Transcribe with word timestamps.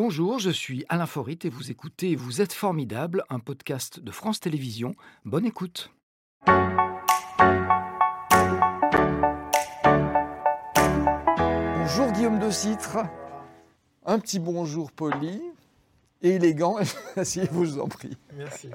Bonjour, 0.00 0.38
je 0.38 0.50
suis 0.50 0.84
Alain 0.88 1.06
Forit 1.06 1.40
et 1.42 1.48
vous 1.48 1.72
écoutez 1.72 2.14
Vous 2.14 2.40
êtes 2.40 2.52
formidable, 2.52 3.24
un 3.30 3.40
podcast 3.40 3.98
de 3.98 4.12
France 4.12 4.38
Télévisions. 4.38 4.94
Bonne 5.24 5.44
écoute. 5.44 5.90
Bonjour 11.76 12.12
Guillaume 12.12 12.38
de 12.38 12.48
Citre. 12.48 12.98
Un 14.06 14.20
petit 14.20 14.38
bonjour 14.38 14.92
poli 14.92 15.42
et 16.22 16.36
élégant. 16.36 16.76
Asseyez-vous, 17.16 17.64
je 17.64 17.70
vous 17.72 17.80
en 17.80 17.88
prie. 17.88 18.16
Merci. 18.36 18.68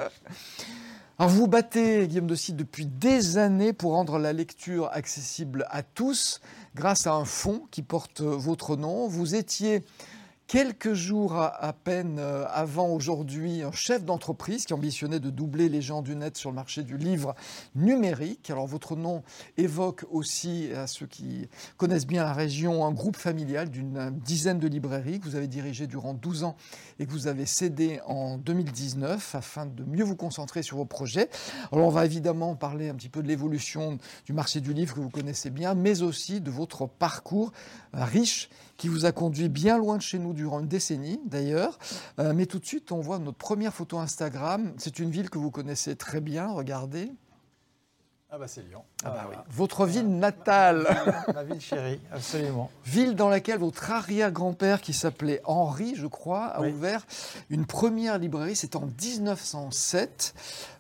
Alors 1.18 1.32
vous 1.32 1.38
vous 1.38 1.48
battez, 1.48 2.06
Guillaume 2.10 2.28
de 2.28 2.36
Citre, 2.36 2.58
depuis 2.58 2.86
des 2.86 3.38
années 3.38 3.72
pour 3.72 3.94
rendre 3.94 4.20
la 4.20 4.34
lecture 4.34 4.90
accessible 4.92 5.68
à 5.70 5.84
tous 5.84 6.42
grâce 6.76 7.08
à 7.08 7.14
un 7.14 7.24
fonds 7.24 7.66
qui 7.72 7.82
porte 7.82 8.20
votre 8.20 8.76
nom. 8.76 9.08
Vous 9.08 9.36
étiez 9.36 9.86
quelques 10.48 10.94
jours 10.94 11.36
à, 11.36 11.74
peine 11.74 12.18
euh, 12.20 12.46
avant 12.50 12.90
aujourd'hui 12.90 13.64
un 13.64 13.72
chef 13.72 14.04
d'entreprise 14.04 14.66
qui 14.66 14.74
ambitionnait 14.74 15.20
de 15.20 15.30
doubler 15.30 15.70
les 15.70 15.82
gens 15.82 16.02
du 16.02 16.16
net 16.16 16.38
sur 16.38 16.50
le 16.50 16.56
marché 16.56 16.84
du 16.84 16.98
livre 16.98 17.36
numérique. 17.76 18.50
Alors 18.50 18.68
votre 18.68 18.96
nom 18.96 19.24
évoque 19.58 20.06
aussi, 20.12 20.70
à 20.76 20.88
ceux 20.88 21.08
qui 21.08 21.48
connaissent 21.78 22.06
bien 22.06 22.24
la 22.24 22.34
région, 22.34 22.86
un 22.86 22.92
groupe 22.92 23.18
familial 23.18 23.70
d'une 23.70 24.12
dizaine 24.24 24.60
de 24.60 24.68
librairies 24.68 25.20
que 25.20 25.26
vous 25.26 25.36
avez 25.36 25.48
dirigé 25.48 25.88
durant 25.88 26.14
12 26.14 26.44
ans 26.44 26.56
et 27.00 27.06
que 27.06 27.12
vous 27.12 27.28
avez 27.28 27.46
cédé 27.46 28.00
en 28.06 28.38
2019 28.38 29.36
afin 29.36 29.66
de 29.66 29.84
mieux 29.84 30.04
vous 30.04 30.16
concentrer 30.16 30.62
sur 30.62 30.78
vos 30.78 30.86
projets. 30.86 31.30
Alors 31.72 31.88
on 31.88 31.92
va 31.92 32.06
évidemment 32.06 32.56
parler 32.56 32.90
un 32.90 32.96
petit 32.96 33.10
peu 33.10 33.24
de 33.24 33.28
l'évolution 33.28 33.98
du 34.26 34.34
marché 34.34 34.62
du 34.62 34.74
livre 34.74 34.94
que 34.94 35.00
vous 35.00 35.10
connaissez 35.10 35.50
bien, 35.50 35.74
mais 35.74 36.02
aussi 36.02 36.42
de 36.42 36.52
votre 36.52 36.88
parcours 36.88 37.52
riche 37.94 38.50
qui 38.84 38.90
vous 38.90 39.06
a 39.06 39.14
conduit 39.14 39.48
bien 39.48 39.78
loin 39.78 39.96
de 39.96 40.02
chez 40.02 40.20
nous 40.20 40.34
durant 40.34 40.60
une 40.60 40.68
décennie 40.68 41.22
d'ailleurs. 41.26 41.80
Euh, 42.20 42.34
mais 42.36 42.46
tout 42.46 42.60
de 42.60 42.66
suite, 42.66 42.92
on 42.92 43.00
voit 43.00 43.18
notre 43.18 43.38
première 43.38 43.74
photo 43.74 43.98
Instagram. 43.98 44.74
C'est 44.76 45.00
une 45.00 45.10
ville 45.10 45.30
que 45.30 45.38
vous 45.38 45.52
connaissez 45.52 45.96
très 45.96 46.20
bien, 46.20 46.52
regardez. 46.52 47.10
Ah 48.30 48.38
bah 48.38 48.50
c'est 48.50 48.62
Lyon. 48.62 48.84
Ah 49.06 49.12
bah 49.12 49.28
oui. 49.30 49.38
Votre 49.52 49.86
ville 49.86 50.18
natale. 50.18 50.86
Ma 51.34 51.46
ville 51.46 51.62
chérie, 51.62 52.02
absolument. 52.12 52.70
Ville 52.84 53.16
dans 53.16 53.30
laquelle 53.30 53.60
votre 53.60 53.90
arrière-grand-père, 53.90 54.82
qui 54.82 54.92
s'appelait 54.92 55.40
Henri, 55.46 55.94
je 55.96 56.08
crois, 56.08 56.48
a 56.48 56.68
ouvert 56.68 57.06
une 57.50 57.66
première 57.66 58.18
librairie. 58.18 58.58
C'était 58.58 58.76
en 58.76 58.88
1907. 58.88 60.34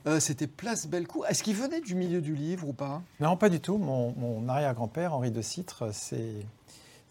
Euh, 0.08 0.20
c'était 0.20 0.47
Place 0.47 0.88
Bellecou. 0.88 1.23
Est-ce 1.23 1.42
qu'il 1.42 1.55
venait 1.55 1.80
du 1.80 1.95
milieu 1.95 2.20
du 2.20 2.36
livre 2.36 2.67
ou 2.67 2.73
pas? 2.73 3.02
Non, 3.22 3.38
pas 3.38 3.47
du 3.47 3.61
tout. 3.61 3.77
Mon, 3.77 4.14
mon 4.17 4.49
arrière-grand-père, 4.49 5.14
Henri 5.14 5.31
de 5.31 5.42
Citre, 5.42 5.86
c'est 5.94 6.45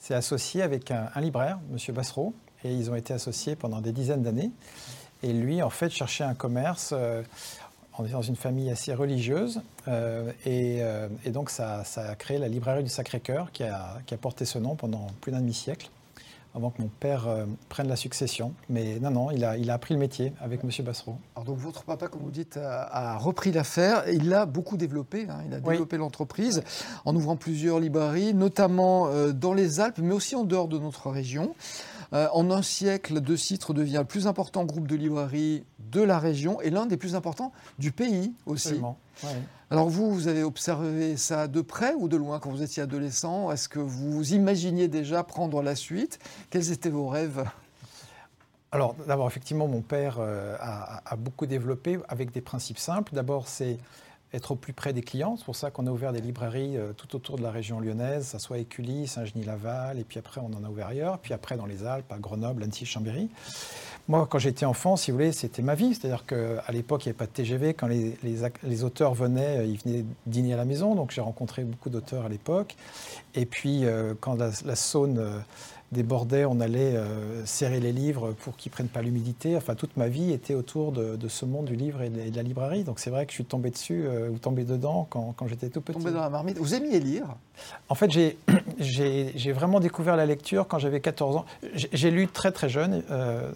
s'est 0.03 0.15
associé 0.15 0.63
avec 0.63 0.91
un, 0.91 1.09
libraire, 1.21 1.61
M. 1.71 1.95
Bassereau, 1.95 2.35
et 2.65 2.75
ils 2.75 2.91
ont 2.91 2.97
été 2.97 3.15
associés 3.15 3.55
pendant 3.55 3.81
des 3.81 3.93
dizaines 3.93 4.23
d'années. 4.23 4.51
Et 5.23 5.33
lui, 5.33 5.63
en 5.63 5.71
fait, 5.71 5.91
cherchait 5.91 6.25
un 6.25 6.35
commerce. 6.35 6.91
Euh, 6.93 7.23
dans 7.99 8.23
une 8.23 8.37
famille 8.37 8.71
assez 8.71 8.95
religieuse, 8.95 9.61
euh, 9.87 10.33
euh, 10.47 11.09
et, 11.27 11.31
donc 11.31 11.51
ça, 11.51 11.85
a 11.95 12.15
créé 12.15 12.39
la 12.39 12.49
librairie 12.49 12.83
du 12.83 12.89
Sacré-Cœur 12.89 13.53
qui 13.53 13.65
a, 13.65 13.99
porté 14.19 14.47
ce 14.47 14.59
nom 14.59 14.77
pendant 14.77 15.09
plus 15.21 15.31
d'un 15.31 15.41
demi-siècle 15.41 15.91
avant 16.55 16.71
que 16.71 16.83
mon 16.83 16.89
père 16.89 17.27
euh, 17.29 17.47
prenne 17.69 17.89
la 17.89 17.97
succession. 17.97 18.53
Mais 18.69 18.99
non, 19.01 19.11
non, 19.11 19.31
il 19.31 19.45
a, 19.45 19.57
il 19.57 19.71
a 19.71 19.75
appris 19.75 19.95
le 19.95 20.01
métier 20.01 20.33
avec 20.41 20.63
M. 20.65 20.71
Bassereau. 20.85 21.17
Alors 21.35 21.45
donc 21.45 21.59
votre 21.59 21.85
papa, 21.85 22.09
comme 22.09 22.23
vous 22.23 22.31
dites, 22.31 22.57
a, 22.57 23.17
repris 23.19 23.53
l'affaire. 23.53 24.05
Il 24.09 24.29
l'a 24.29 24.47
beaucoup 24.47 24.77
développé. 24.77 25.27
Hein. 25.29 25.39
Il 25.47 25.55
a 25.55 25.61
développé 25.61 25.97
l'entreprise 25.97 26.63
en 27.05 27.15
ouvrant 27.17 27.37
plusieurs 27.37 27.81
librairies, 27.81 28.35
notamment 28.35 29.09
euh, 29.09 29.33
dans 29.33 29.55
les 29.55 29.81
Alpes, 29.81 29.99
mais 29.99 30.15
aussi 30.15 30.37
en 30.37 30.45
dehors 30.45 30.69
de 30.69 30.79
notre 30.79 31.11
région. 31.11 31.55
Euh, 32.13 32.29
en 32.33 32.51
un 32.51 32.63
siècle, 32.63 33.21
De 33.21 33.37
Citre 33.37 33.73
devient 33.73 33.99
le 34.01 34.05
plus 34.05 34.27
important 34.27 34.65
groupe 34.65 34.87
de 34.87 34.97
librairies 34.97 35.65
de 35.93 36.01
la 36.01 36.19
région 36.19 36.61
et 36.61 36.71
l'un 36.71 36.87
des 36.87 36.97
plus 36.97 37.15
importants 37.15 37.53
du 37.79 37.93
pays 37.93 38.33
aussi. 38.47 38.81
Alors 39.71 39.89
vous, 39.89 40.13
vous 40.13 40.29
avez 40.29 40.43
observé 40.43 41.17
ça 41.17 41.49
de 41.49 41.61
près 41.61 41.95
ou 41.95 42.09
de 42.09 42.17
loin 42.17 42.41
quand 42.41 42.51
vous 42.51 42.63
étiez 42.63 42.83
adolescent? 42.83 43.51
Est-ce 43.53 43.69
que 43.69 43.79
vous 43.79 44.35
imaginiez 44.35 44.89
déjà 44.89 45.23
prendre 45.23 45.63
la 45.63 45.77
suite? 45.77 46.19
Quels 46.51 46.73
étaient 46.73 46.91
vos 46.91 47.09
rêves? 47.09 47.45
Alors 48.73 48.95
d'abord, 49.07 49.27
effectivement, 49.27 49.69
mon 49.69 49.83
père 49.83 50.17
euh, 50.19 50.57
a, 50.59 51.17
beaucoup 51.17 51.47
développé 51.47 51.99
avec 52.09 52.33
des 52.33 52.41
principes 52.41 52.79
simples. 52.79 53.15
D'abord, 53.15 53.47
c'est 53.47 53.79
être 54.35 54.53
au 54.53 54.55
plus 54.55 54.73
près 54.73 54.93
des 54.93 55.03
clients. 55.03 55.37
C'est 55.37 55.45
pour 55.45 55.57
ça 55.57 55.71
qu'on 55.71 55.87
a 55.87 55.91
ouvert 55.91 56.13
des 56.13 56.21
librairies 56.21 56.77
euh, 56.77 56.93
tout 56.93 57.15
autour 57.17 57.37
de 57.37 57.43
la 57.43 57.51
région 57.51 57.81
lyonnaise, 57.81 58.27
ça 58.27 58.39
soit 58.39 58.59
Écully, 58.59 59.07
Saint-Genis-Laval, 59.07 59.99
et 59.99 60.05
puis 60.05 60.19
après 60.19 60.41
on 60.41 60.55
en 60.57 60.65
a 60.65 60.69
ouvert 60.69 60.89
ailleurs, 60.89 61.19
puis 61.19 61.35
après 61.35 61.57
dans 61.57 61.67
les 61.67 61.85
Alpes, 61.85 62.11
à 62.11 62.19
Grenoble, 62.19 62.63
Annecy, 62.63 62.87
Chambéry. 62.87 63.29
Moi, 64.09 64.27
quand 64.29 64.39
j'étais 64.39 64.67
enfant, 64.67 64.97
si 64.97 65.11
vous 65.11 65.19
voulez, 65.19 65.31
c'était 65.31 65.63
ma 65.63 65.77
vie. 65.77 65.95
C'est-à-dire 65.95 66.27
qu'à 66.27 66.73
l'époque, 66.73 67.05
il 67.05 67.09
n'y 67.09 67.11
avait 67.11 67.19
pas 67.19 67.27
de 67.27 67.31
TGV. 67.31 67.75
Quand 67.75 67.87
les, 67.87 68.85
auteurs 68.85 69.15
venaient, 69.15 69.59
euh, 69.59 69.65
ils 69.65 69.79
venaient 69.79 70.05
dîner 70.27 70.55
à 70.55 70.57
la 70.57 70.65
maison. 70.65 70.97
Donc 70.97 71.13
j'ai 71.13 71.21
rencontré 71.21 71.63
beaucoup 71.63 71.89
d'auteurs 71.89 72.25
à 72.25 72.29
l'époque. 72.29 72.75
Et 73.35 73.47
puis, 73.47 73.85
euh, 73.85 74.15
quand 74.21 74.35
la, 74.35 74.77
Saône 74.77 75.45
débordait, 75.93 76.45
on 76.45 76.61
allait 76.61 76.97
euh, 76.97 77.45
serrer 77.45 77.79
les 77.79 77.93
livres 77.93 78.33
pour 78.33 78.57
qu'ils 78.57 78.71
ne 78.71 78.75
prennent 78.75 78.89
pas 78.89 79.03
l'humidité. 79.03 79.57
Enfin, 79.57 79.75
toute 79.75 79.97
ma 79.97 80.09
vie 80.09 80.33
était 80.33 80.55
autour 80.55 80.91
de, 80.91 81.29
ce 81.29 81.45
monde 81.45 81.67
du 81.67 81.77
livre 81.77 82.03
et 82.03 82.09
de, 82.09 82.35
la 82.35 82.43
librairie. 82.43 82.83
Donc 82.83 82.99
c'est 82.99 83.11
vrai 83.11 83.27
que 83.27 83.33
je 83.33 83.37
suis 83.37 83.45
tombé 83.45 83.71
dessus 83.71 84.05
euh, 84.07 84.31
ou 84.31 84.39
tombé 84.39 84.65
dedans 84.65 85.07
quand, 85.09 85.35
quand 85.37 85.47
j'étais 85.47 85.69
tout 85.69 85.81
petit. 85.81 85.99
Tombé 85.99 86.11
dans 86.11 86.21
la 86.21 86.31
marmite. 86.31 86.59
Vous 86.59 86.75
aimiez 86.75 86.99
lire? 86.99 87.27
En 87.89 87.95
fait, 87.95 88.11
j'ai 88.79 89.53
vraiment 89.53 89.81
découvert 89.81 90.17
la 90.17 90.27
lecture 90.27 90.67
quand 90.67 90.79
j'avais 90.79 91.01
14 91.01 91.37
ans. 91.37 91.45
J'ai 91.75 92.11
lu 92.11 92.27
très 92.27 92.53
très 92.53 92.69
jeune, 92.69 93.03
euh, 93.11 93.51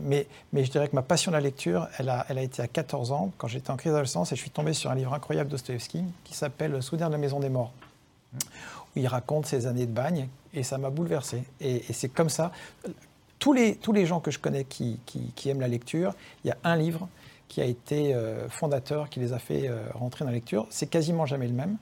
mais, 0.00 0.26
mais 0.52 0.64
je 0.64 0.70
dirais 0.70 0.88
que 0.88 0.96
ma 0.96 1.02
passion 1.02 1.30
de 1.30 1.36
la 1.36 1.42
lecture, 1.42 1.88
elle 1.98 2.08
a, 2.08 2.24
elle 2.28 2.38
a 2.38 2.42
été 2.42 2.62
à 2.62 2.66
14 2.66 3.12
ans, 3.12 3.30
quand 3.36 3.48
j'étais 3.48 3.70
en 3.70 3.76
crise 3.76 3.92
d'adolescence, 3.92 4.32
et 4.32 4.36
je 4.36 4.40
suis 4.40 4.50
tombé 4.50 4.72
sur 4.72 4.90
un 4.90 4.94
livre 4.94 5.12
incroyable 5.12 5.50
d'Ostoevsky 5.50 6.02
qui 6.24 6.34
s'appelle 6.34 6.82
Souvenir 6.82 7.08
de 7.08 7.12
la 7.12 7.18
maison 7.18 7.40
des 7.40 7.50
morts 7.50 7.72
il 8.96 9.06
raconte 9.06 9.46
ses 9.46 9.66
années 9.66 9.86
de 9.86 9.92
bagne, 9.92 10.28
et 10.52 10.62
ça 10.62 10.78
m'a 10.78 10.90
bouleversé. 10.90 11.42
Et, 11.60 11.82
c'est 11.92 12.08
comme 12.08 12.30
ça. 12.30 12.52
Tous 13.38 13.52
les, 13.52 14.06
gens 14.06 14.20
que 14.20 14.30
je 14.30 14.38
connais 14.38 14.64
qui, 14.64 14.98
qui, 15.06 15.48
aiment 15.48 15.60
la 15.60 15.68
lecture, 15.68 16.14
il 16.44 16.48
y 16.48 16.50
a 16.50 16.56
un 16.64 16.76
livre 16.76 17.08
qui 17.48 17.60
a 17.60 17.64
été 17.64 18.14
euh, 18.14 18.48
fondateur, 18.48 19.10
qui 19.10 19.20
les 19.20 19.32
a 19.32 19.38
fait 19.38 19.68
euh, 19.68 19.84
rentrer 19.94 20.24
dans 20.24 20.30
la 20.30 20.34
lecture. 20.34 20.66
C'est 20.70 20.86
quasiment 20.86 21.26
jamais 21.26 21.46
le 21.46 21.52
même. 21.52 21.76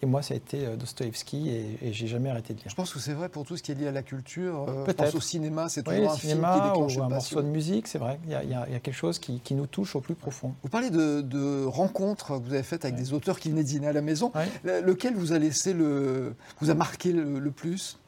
Et 0.00 0.06
moi, 0.06 0.22
ça 0.22 0.34
a 0.34 0.36
été 0.36 0.64
euh, 0.64 0.76
Dostoevsky 0.76 1.48
et, 1.48 1.78
et 1.82 1.92
j'ai 1.92 2.06
jamais 2.06 2.30
arrêté 2.30 2.54
de 2.54 2.60
lire. 2.60 2.68
Je 2.70 2.74
pense 2.76 2.92
que 2.92 3.00
c'est 3.00 3.14
vrai 3.14 3.28
pour 3.28 3.44
tout 3.44 3.56
ce 3.56 3.64
qui 3.64 3.72
est 3.72 3.74
lié 3.74 3.88
à 3.88 3.92
la 3.92 4.02
culture. 4.02 4.66
Euh, 4.68 4.84
Peut-être. 4.84 5.06
Je 5.06 5.10
pense 5.12 5.14
au 5.16 5.20
cinéma, 5.20 5.68
c'est 5.68 5.82
toujours 5.82 6.12
un 6.12 6.16
cinéma, 6.16 6.52
film 6.52 6.62
qui 6.62 6.68
déclenche 6.68 6.96
ou 6.96 7.02
un 7.02 7.08
morceau 7.08 7.42
de 7.42 7.48
musique, 7.48 7.88
c'est 7.88 7.98
vrai. 7.98 8.20
Il 8.24 8.30
y, 8.30 8.34
a, 8.34 8.44
il 8.44 8.50
y, 8.50 8.54
a, 8.54 8.80
quelque 8.80 8.92
chose 8.92 9.18
qui, 9.18 9.40
qui, 9.40 9.54
nous 9.54 9.66
touche 9.66 9.96
au 9.96 10.00
plus 10.00 10.14
profond. 10.14 10.54
Vous 10.62 10.68
parlez 10.68 10.90
de, 10.90 11.20
de 11.20 11.64
rencontres 11.64 12.38
que 12.38 12.44
vous 12.44 12.54
avez 12.54 12.62
faites 12.62 12.84
avec 12.84 12.96
des 12.96 13.12
auteurs 13.12 13.40
qui 13.40 13.50
venaient 13.50 13.64
dîner 13.64 13.88
à 13.88 13.92
la 13.92 14.02
maison. 14.02 14.30
Lequel 14.64 15.14
vous 15.14 15.32
a 15.32 15.38
laissé 15.38 15.72
le, 15.72 16.34
vous 16.60 16.70
a 16.70 16.74
marqué 16.74 17.12
le, 17.12 17.50
plus? 17.50 17.98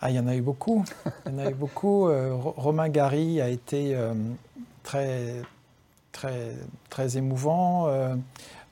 Ah, 0.00 0.10
il 0.10 0.16
y 0.16 0.18
en 0.18 0.26
a 0.26 0.34
eu 0.34 0.40
beaucoup. 0.40 0.84
Il 1.26 1.32
y 1.32 1.34
en 1.36 1.38
a 1.38 1.50
eu 1.50 1.54
beaucoup. 1.54 2.08
Euh, 2.08 2.34
Romain 2.34 2.88
Gary 2.88 3.40
a 3.40 3.48
été 3.48 3.96
très, 4.82 5.42
très, 6.10 6.56
très 6.90 7.16
émouvant. 7.16 7.88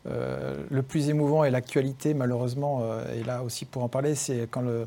Euh, 0.06 0.56
le 0.70 0.82
plus 0.82 1.10
émouvant 1.10 1.44
et 1.44 1.50
l'actualité, 1.50 2.14
malheureusement, 2.14 2.80
euh, 2.82 3.04
et 3.14 3.22
là 3.22 3.42
aussi 3.42 3.66
pour 3.66 3.82
en 3.82 3.88
parler, 3.88 4.14
c'est 4.14 4.48
quand 4.50 4.62
le, 4.62 4.86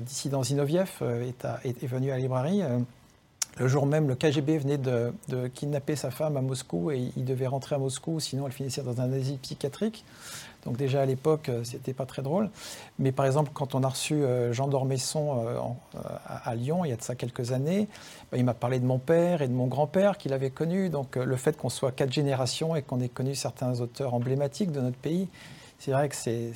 dissident 0.00 0.44
Zinoviev 0.44 0.90
euh, 1.02 1.28
est, 1.64 1.86
venu 1.86 2.10
à 2.10 2.14
la 2.14 2.20
librairie. 2.20 2.62
Le 3.58 3.68
jour 3.68 3.86
même, 3.86 4.08
le 4.08 4.16
KGB 4.16 4.58
venait 4.58 4.78
de, 4.78 5.12
kidnapper 5.54 5.96
sa 5.96 6.10
femme 6.10 6.36
à 6.36 6.40
Moscou 6.40 6.90
et 6.90 7.12
il 7.16 7.24
devait 7.24 7.46
rentrer 7.46 7.76
à 7.76 7.78
Moscou, 7.78 8.18
sinon 8.18 8.46
elle 8.46 8.52
finissait 8.52 8.82
dans 8.82 9.00
un 9.00 9.12
asile 9.12 9.38
psychiatrique. 9.38 10.04
Donc 10.64 10.76
déjà 10.76 11.02
à 11.02 11.06
l'époque, 11.06 11.50
euh, 11.50 11.62
c'était 11.62 11.92
pas 11.92 12.06
très 12.06 12.22
drôle. 12.22 12.50
Mais 12.98 13.12
par 13.12 13.26
exemple, 13.26 13.50
quand 13.52 13.74
on 13.74 13.82
a 13.82 13.88
reçu 13.88 14.14
euh, 14.14 14.52
Jean 14.52 14.66
d'Ormesson 14.66 15.44
euh, 15.46 15.58
à 16.26 16.54
Lyon, 16.54 16.84
il 16.84 16.88
y 16.88 16.92
a 16.92 16.96
de 16.96 17.02
ça 17.02 17.14
quelques 17.14 17.52
années, 17.52 17.86
bah, 18.32 18.38
il 18.38 18.44
m'a 18.44 18.54
parlé 18.54 18.80
de 18.80 18.86
mon 18.86 18.98
père 18.98 19.42
et 19.42 19.48
de 19.48 19.52
mon 19.52 19.66
grand-père 19.66 20.16
qu'il 20.16 20.32
avait 20.32 20.50
connu. 20.50 20.88
Donc 20.88 21.16
le 21.16 21.36
fait 21.36 21.56
qu'on 21.56 21.68
soit 21.68 21.92
quatre 21.92 22.12
générations 22.12 22.74
et 22.74 22.82
qu'on 22.82 23.00
ait 23.00 23.10
connu 23.10 23.34
certains 23.34 23.80
auteurs 23.80 24.14
emblématiques 24.14 24.72
de 24.72 24.80
notre 24.80 24.96
pays, 24.96 25.28
c'est 25.78 25.92
vrai 25.92 26.08
que 26.08 26.16
c'est 26.16 26.52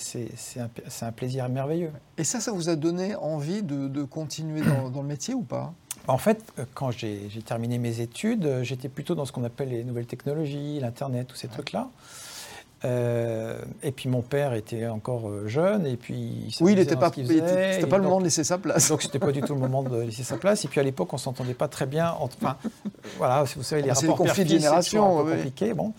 un, 1.03 1.13
plaisir 1.13 1.49
merveilleux. 1.51 1.93
Et 2.17 2.25
ça, 2.25 2.41
ça 2.41 2.51
vous 2.51 2.71
a 2.71 2.77
donné 2.77 3.15
envie 3.15 3.63
de, 3.63 4.03
continuer 4.05 4.63
dans, 4.63 5.03
le 5.03 5.07
métier 5.07 5.35
ou 5.35 5.43
pas? 5.43 5.75
En 6.09 6.19
fait, 6.19 6.43
quand 6.75 6.91
j'ai 6.91 7.29
terminé 7.45 7.79
mes 7.79 8.01
études, 8.01 8.63
j'étais 8.63 8.89
plutôt 8.89 9.15
dans 9.15 9.25
ce 9.25 9.33
qu'on 9.33 9.45
appelle 9.45 9.69
les 9.69 9.85
nouvelles 9.85 10.07
technologies, 10.07 10.81
l'Internet, 10.81 11.27
tous 11.29 11.37
ces 11.37 11.49
trucs-là. 11.49 11.89
Euh, 12.85 13.59
et 13.83 13.91
puis 13.91 14.09
mon 14.09 14.23
père 14.23 14.55
était 14.55 14.87
encore 14.87 15.29
euh, 15.29 15.49
jeune 15.49 15.85
et 15.85 15.97
puis 15.97 16.57
oui, 16.61 16.75
il 16.75 16.79
n'était 16.79 16.95
pas, 16.95 17.11
c'était 17.13 17.87
pas 17.89 17.97
le 17.97 18.05
moment 18.05 18.21
de 18.21 18.25
laisser 18.25 18.45
sa 18.45 18.57
place. 18.57 18.89
Donc 18.89 19.03
c'était 19.03 19.19
pas 19.19 19.33
du 19.33 19.41
tout 19.41 19.55
le 19.55 19.61
moment 19.61 19.83
de 19.83 20.03
laisser 20.03 20.23
sa 20.23 20.37
place. 20.37 20.65
Et 20.65 20.69
puis 20.69 20.79
à 20.79 20.85
l'époque, 20.85 21.13
on 21.13 21.19
s'entendait 21.19 21.55
pas 21.55 21.67
très 21.67 21.87
bien. 21.87 22.15
Enfin, 22.21 22.57
voilà, 23.17 23.43
vous 23.43 23.63
savez 23.65 23.83
les 23.83 23.91
ah, 23.91 23.95
rapports 23.95 24.19
conflits 24.19 24.45
de 24.45 24.51
génération, 24.51 25.21
un 25.21 25.25
peu 25.25 25.31
compliqués. 25.33 25.75
Bon. 25.75 25.93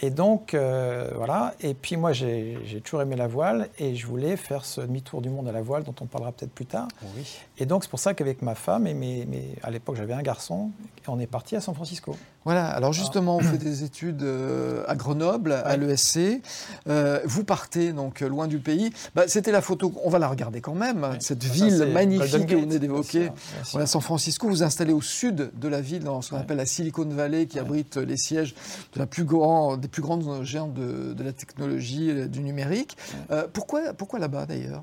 Et 0.00 0.10
donc, 0.10 0.52
euh, 0.52 1.10
voilà. 1.16 1.54
Et 1.60 1.72
puis 1.72 1.96
moi, 1.96 2.12
j'ai 2.12 2.58
toujours 2.84 3.00
aimé 3.00 3.16
la 3.16 3.26
voile 3.26 3.68
et 3.78 3.94
je 3.94 4.06
voulais 4.06 4.36
faire 4.36 4.64
ce 4.64 4.82
demi-tour 4.82 5.22
du 5.22 5.30
monde 5.30 5.48
à 5.48 5.52
la 5.52 5.62
voile 5.62 5.84
dont 5.84 5.94
on 6.00 6.06
parlera 6.06 6.32
peut-être 6.32 6.52
plus 6.52 6.66
tard. 6.66 6.88
Oui. 7.16 7.38
Et 7.58 7.64
donc, 7.64 7.84
c'est 7.84 7.90
pour 7.90 7.98
ça 7.98 8.12
qu'avec 8.12 8.42
ma 8.42 8.54
femme 8.54 8.86
et 8.86 8.94
mes, 8.94 9.26
à 9.62 9.70
l'époque, 9.70 9.96
j'avais 9.96 10.12
un 10.12 10.22
garçon, 10.22 10.70
on 11.08 11.18
est 11.18 11.26
parti 11.26 11.56
à 11.56 11.60
San 11.60 11.74
Francisco. 11.74 12.14
Voilà. 12.44 12.68
Alors 12.68 12.92
justement, 12.92 13.36
on 13.36 13.40
fait 13.40 13.58
des 13.58 13.82
études 13.82 14.22
euh, 14.22 14.84
à 14.86 14.94
Grenoble, 14.94 15.52
à 15.52 15.76
l'ESC. 15.76 16.40
Euh, 16.88 17.18
vous 17.24 17.42
partez 17.42 17.92
donc 17.92 18.20
loin 18.20 18.46
du 18.46 18.58
pays. 18.58 18.92
Bah, 19.14 19.24
C'était 19.26 19.50
la 19.50 19.60
photo. 19.60 19.92
On 20.04 20.10
va 20.10 20.18
la 20.18 20.28
regarder 20.28 20.60
quand 20.60 20.74
même. 20.74 21.16
Cette 21.20 21.42
ville 21.42 21.90
magnifique 21.92 22.46
que 22.46 22.54
vous 22.54 22.60
venez 22.62 22.78
d'évoquer. 22.78 23.30
Voilà, 23.72 23.86
San 23.86 24.00
Francisco. 24.00 24.48
Vous 24.48 24.62
installez 24.62 24.92
au 24.92 25.00
sud 25.00 25.50
de 25.58 25.68
la 25.68 25.80
ville, 25.80 26.04
dans 26.04 26.22
ce 26.22 26.30
qu'on 26.30 26.36
appelle 26.36 26.58
la 26.58 26.66
Silicon 26.66 27.06
Valley, 27.08 27.46
qui 27.46 27.58
abrite 27.58 27.96
les 27.96 28.16
sièges 28.16 28.54
de 28.94 29.00
la 29.00 29.06
plus 29.06 29.24
grande 29.24 29.85
des 29.86 29.88
plus 29.88 30.02
grandes 30.02 30.42
géants 30.42 30.66
de, 30.66 31.22
la 31.22 31.32
technologie, 31.32 32.12
du 32.28 32.40
numérique. 32.40 32.96
Euh, 33.30 33.46
pourquoi, 33.52 33.94
pourquoi 33.94 34.18
là-bas 34.18 34.46
d'ailleurs? 34.46 34.82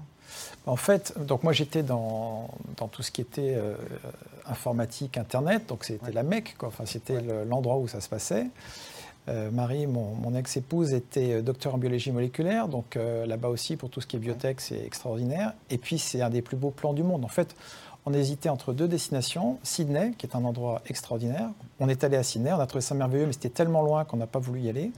En 0.66 0.78
fait, 0.78 1.14
donc 1.20 1.44
moi 1.44 1.52
j'étais 1.52 1.84
dans, 1.84 2.50
dans, 2.78 2.88
tout 2.88 3.04
ce 3.04 3.12
qui 3.12 3.20
était 3.20 3.56
euh, 3.58 3.76
informatique, 4.46 5.18
Internet, 5.18 5.64
donc 5.68 5.84
c'était 5.84 6.14
la 6.14 6.24
Mecque, 6.24 6.56
quoi. 6.58 6.70
Enfin, 6.70 6.86
c'était 6.86 7.22
l'endroit 7.46 7.78
où 7.78 7.88
ça 7.90 8.00
se 8.00 8.08
passait. 8.08 8.48
Euh, 9.28 9.52
Marie, 9.52 9.88
mon, 9.88 10.16
mon 10.16 10.34
ex-épouse, 10.36 10.94
était 10.94 11.42
docteur 11.42 11.76
en 11.76 11.78
biologie 11.78 12.14
moléculaire, 12.14 12.70
donc 12.70 12.98
là-bas 13.28 13.50
aussi 13.50 13.76
pour 13.76 13.90
tout 13.90 14.00
ce 14.00 14.08
qui 14.08 14.16
est 14.16 14.20
biotech, 14.20 14.62
c'est 14.62 14.86
extraordinaire. 14.86 15.54
Et 15.70 15.78
puis 15.78 16.00
c'est 16.00 16.22
un 16.22 16.30
des 16.30 16.42
plus 16.42 16.58
beaux 16.58 16.72
plans 16.72 16.94
du 16.94 17.04
monde. 17.04 17.26
En 17.26 17.30
fait, 17.30 17.56
on 18.06 18.14
hésitait 18.14 18.50
entre 18.50 18.74
deux 18.74 18.88
destinations. 18.88 19.60
Sydney, 19.64 20.14
qui 20.18 20.26
est 20.26 20.36
un 20.36 20.44
endroit 20.44 20.82
extraordinaire. 20.88 21.50
On 21.80 21.90
est 21.90 22.04
allé 22.04 22.18
à 22.18 22.24
Sydney, 22.24 22.52
on 22.52 22.60
a 22.60 22.68
trouvé 22.68 22.82
ça 22.82 22.96
merveilleux, 22.96 23.26
mais 23.26 23.34
c'était 23.34 23.50
tellement 23.50 23.82
loin 23.82 24.04
qu'on 24.04 24.18
n'a 24.18 24.28
pas 24.28 24.40
voulu 24.40 24.62
y 24.62 24.70
aller. 24.70 24.92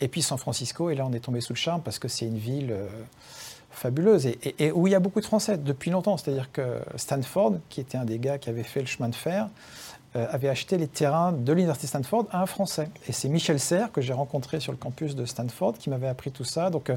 Et 0.00 0.08
puis 0.08 0.22
San 0.22 0.38
Francisco, 0.38 0.90
et 0.90 0.94
là 0.94 1.04
on 1.06 1.12
est 1.12 1.20
tombé 1.20 1.40
sous 1.40 1.52
le 1.52 1.58
charme 1.58 1.82
parce 1.82 1.98
que 1.98 2.06
c'est 2.06 2.26
une 2.26 2.38
ville 2.38 2.70
euh, 2.70 2.86
fabuleuse 3.70 4.26
et, 4.26 4.72
où 4.72 4.86
il 4.86 4.90
y 4.90 4.94
a 4.94 5.00
beaucoup 5.00 5.20
de 5.20 5.26
Français 5.26 5.58
depuis 5.58 5.90
longtemps. 5.90 6.16
C'est-à-dire 6.16 6.52
que 6.52 6.80
Stanford, 6.96 7.54
qui 7.68 7.80
était 7.80 7.98
un 7.98 8.04
des 8.04 8.18
gars 8.18 8.38
qui 8.38 8.48
avait 8.48 8.62
fait 8.62 8.80
le 8.80 8.86
chemin 8.86 9.08
de 9.08 9.14
fer, 9.14 9.48
avait 10.30 10.48
acheté 10.48 10.78
les 10.78 10.88
terrains 10.88 11.32
de 11.32 11.52
l'université 11.52 11.86
Stanford 11.86 12.26
à 12.30 12.42
un 12.42 12.46
Français. 12.46 12.88
Et 13.08 13.12
c'est 13.12 13.28
Michel 13.28 13.60
Serres 13.60 13.92
que 13.92 14.00
j'ai 14.00 14.12
rencontré 14.12 14.60
sur 14.60 14.72
le 14.72 14.78
campus 14.78 15.14
de 15.14 15.24
Stanford 15.24 15.74
qui 15.78 15.90
m'avait 15.90 16.08
appris 16.08 16.30
tout 16.30 16.44
ça. 16.44 16.70
Donc 16.70 16.90
euh, 16.90 16.96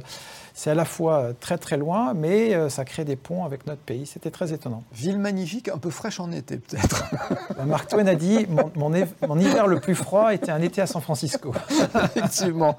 c'est 0.54 0.70
à 0.70 0.76
la 0.76 0.86
fois 0.86 1.20
euh, 1.20 1.34
très 1.40 1.58
très 1.58 1.78
loin, 1.78 2.14
mais 2.14 2.70
ça 2.70 2.86
crée 2.86 3.06
des 3.06 3.16
ponts 3.16 3.46
avec 3.46 3.68
notre 3.68 3.82
pays. 3.82 4.06
C'était 4.06 4.32
très 4.32 4.54
étonnant. 4.54 4.84
Ville 4.94 5.20
magnifique, 5.20 5.70
un 5.70 5.78
peu 5.78 5.90
fraîche 5.90 6.20
en 6.20 6.32
été 6.32 6.58
peut-être. 6.58 7.06
Mark 7.66 7.90
Twain 7.90 8.08
a 8.08 8.16
dit 8.16 8.46
mon, 8.50 8.72
mon, 8.76 9.40
hiver 9.40 9.68
le 9.68 9.80
plus 9.80 9.96
froid 9.96 10.34
était 10.34 10.52
un 10.52 10.62
été 10.62 10.82
à 10.82 10.88
San 10.88 11.02
Francisco. 11.02 11.54
Effectivement. 12.16 12.78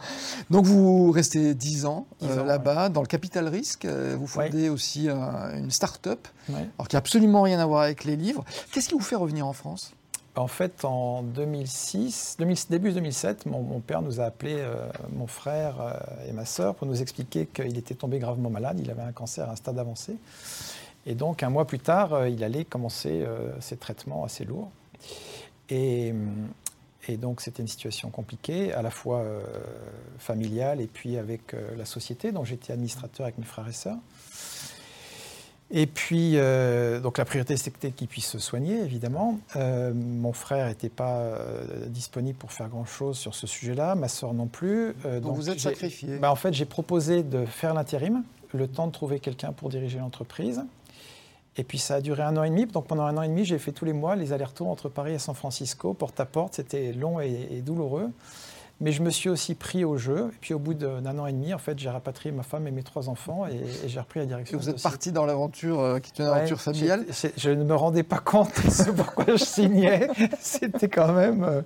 Donc 0.51 0.65
vous 0.67 1.11
restez 1.11 1.55
10 1.55 1.87
ans, 1.87 2.07
là-bas, 2.21 2.89
dans 2.89 3.01
le 3.01 3.07
capital 3.07 3.49
risque. 3.49 3.87
Vous 3.87 4.27
fondez 4.27 4.69
aussi 4.69 5.09
une 5.09 5.71
start-up, 5.71 6.29
alors 6.49 6.89
qui 6.89 6.97
n'a 6.97 6.99
absolument 6.99 7.43
rien 7.43 7.59
à 7.59 7.67
voir 7.67 7.83
avec 7.83 8.05
les 8.05 8.17
livres. 8.17 8.45
Qu'est-ce 8.73 8.89
qui 8.89 8.95
vous 8.95 9.01
fait 9.01 9.17
revenir 9.17 9.47
en 9.47 9.53
France? 9.53 9.93
En 10.35 10.47
fait, 10.47 10.85
en 10.85 11.23
2006, 11.23 12.39
début 12.71 12.93
2007, 12.93 13.45
mon, 13.47 13.81
père 13.81 14.01
nous 14.01 14.21
a 14.21 14.25
appelé, 14.25 14.55
euh, 14.57 14.89
mon 15.13 15.27
frère 15.27 15.81
euh, 15.81 15.93
et 16.29 16.33
ma 16.33 16.47
sœur, 16.47 16.75
pour 16.75 16.87
nous 16.87 17.03
expliquer 17.03 17.45
qu'il 17.45 17.77
était 17.77 17.95
tombé 17.95 18.19
gravement 18.19 18.49
malade. 18.49 18.81
Il 18.81 18.91
avait 18.91 19.03
un 19.03 19.13
cancer 19.13 19.49
à 19.49 19.53
un 19.53 19.57
stade 19.57 19.79
avancé. 19.79 20.17
Et 21.05 21.15
donc, 21.15 21.43
un 21.43 21.51
mois 21.51 21.67
plus 21.67 21.81
tard, 21.81 22.15
euh, 22.15 22.29
il 22.31 22.43
allait 22.45 22.65
commencer 22.65 23.27
ses 23.61 23.77
traitements 23.77 24.25
assez 24.25 24.45
lourds. 24.45 24.71
Et, 25.69 26.15
et 27.09 27.17
donc, 27.19 27.43
c'était 27.43 27.61
une 27.61 27.69
situation 27.69 28.09
compliquée, 28.09 28.73
à 28.73 28.81
la 28.81 28.91
fois 28.91 29.25
familiale 30.19 30.81
et 30.81 30.87
puis 30.87 31.19
avec 31.19 31.55
la 31.77 31.85
société. 31.85 32.33
dont 32.33 32.45
j'étais 32.45 32.73
administrateur 32.73 33.27
avec 33.27 33.39
mes 33.39 33.45
frères 33.45 33.69
et 33.69 33.73
sœurs. 33.73 33.99
Et 35.75 35.87
puis, 35.87 36.33
euh, 36.35 37.01
donc 37.01 37.17
la 37.17 37.25
priorité, 37.25 37.57
c'était 37.57 37.93
qu'il 37.93 38.07
puisse 38.07 38.27
se 38.27 38.39
soigner, 38.39 38.79
évidemment. 38.81 39.39
Euh, 39.57 39.93
mon 39.95 40.35
frère 40.35 40.67
n'était 40.69 40.91
pas 40.91 41.17
euh, 41.17 41.87
disponible 41.87 42.37
pour 42.37 42.53
faire 42.53 42.69
grand-chose 42.69 43.17
sur 43.17 43.35
ce 43.35 43.47
sujet-là, 43.47 43.95
ma 43.95 44.09
soeur 44.09 44.35
non 44.35 44.47
plus. 44.47 44.95
donc, 45.23 45.35
vous 45.35 45.49
êtes 45.49 45.61
sacrifié 45.61 46.19
bah, 46.19 46.31
En 46.31 46.37
fait, 46.37 46.53
j'ai 46.53 46.67
proposé 46.67 47.23
de 47.23 47.47
faire 47.47 47.73
l'intérim, 47.73 48.23
le 48.53 48.69
temps 48.69 48.87
de 48.87 48.93
trouver 48.93 49.19
quelqu'un 49.19 49.53
pour 49.53 49.71
diriger 49.71 49.99
l'entreprise. 49.99 50.63
Et 51.57 51.65
puis 51.65 51.79
ça 51.79 51.97
a 51.97 52.01
duré 52.03 52.23
un 52.23 52.37
an 52.37 52.45
et 52.45 52.51
demi. 52.51 52.67
Donc 52.67 52.87
pendant 52.87 53.05
un 53.05 53.17
an 53.17 53.23
et 53.23 53.29
demi, 53.29 53.45
j'ai 53.45 53.59
fait 53.59 53.73
tous 53.73 53.85
les 53.85 53.93
mois 53.93 54.17
les 54.17 54.33
allers-retours 54.33 54.69
entre 54.69 54.89
Paris 54.89 55.13
et 55.13 55.19
San 55.19 55.35
Francisco, 55.35 55.93
porte 55.93 56.19
à 56.21 56.25
porte. 56.25 56.55
C'était 56.55 56.93
long 56.93 57.21
et 57.21 57.61
douloureux. 57.65 58.11
Mais 58.81 58.91
je 58.91 59.03
me 59.03 59.11
suis 59.11 59.29
aussi 59.29 59.55
pris 59.55 59.85
au 59.85 59.97
jeu. 59.97 60.31
Et 60.33 60.39
puis 60.41 60.55
au 60.55 60.59
bout 60.59 60.75
d'un 60.75 61.19
an 61.19 61.27
et 61.27 61.33
demi, 61.33 61.55
en 61.55 61.59
fait, 61.59 61.79
j'ai 61.79 61.89
rapatrié 61.89 62.35
ma 62.35 62.43
femme 62.43 62.67
et 62.67 62.71
mes 62.71 62.83
trois 62.83 63.09
enfants 63.09 63.47
et, 63.47 63.61
j'ai 63.87 64.01
repris 64.01 64.21
la 64.21 64.27
direction. 64.27 64.59
Et 64.59 64.61
vous 64.61 64.69
êtes 64.69 64.83
parti 64.83 65.13
dans 65.13 65.25
l'aventure 65.25 65.81
euh, 65.81 65.99
qui 66.01 66.11
est 66.11 66.25
une 66.25 66.31
aventure 66.31 66.61
familiale 66.61 67.07
Je 67.37 67.51
ne 67.51 67.65
me 67.65 67.75
rendais 67.75 68.03
pas 68.03 68.19
compte 68.19 68.53
de 68.65 68.71
ce 68.71 68.91
pourquoi 68.91 69.25
je 69.37 69.45
signais. 69.45 70.09
C'était 70.41 70.89
quand 70.89 71.13
même. 71.13 71.45
Euh, 71.45 71.63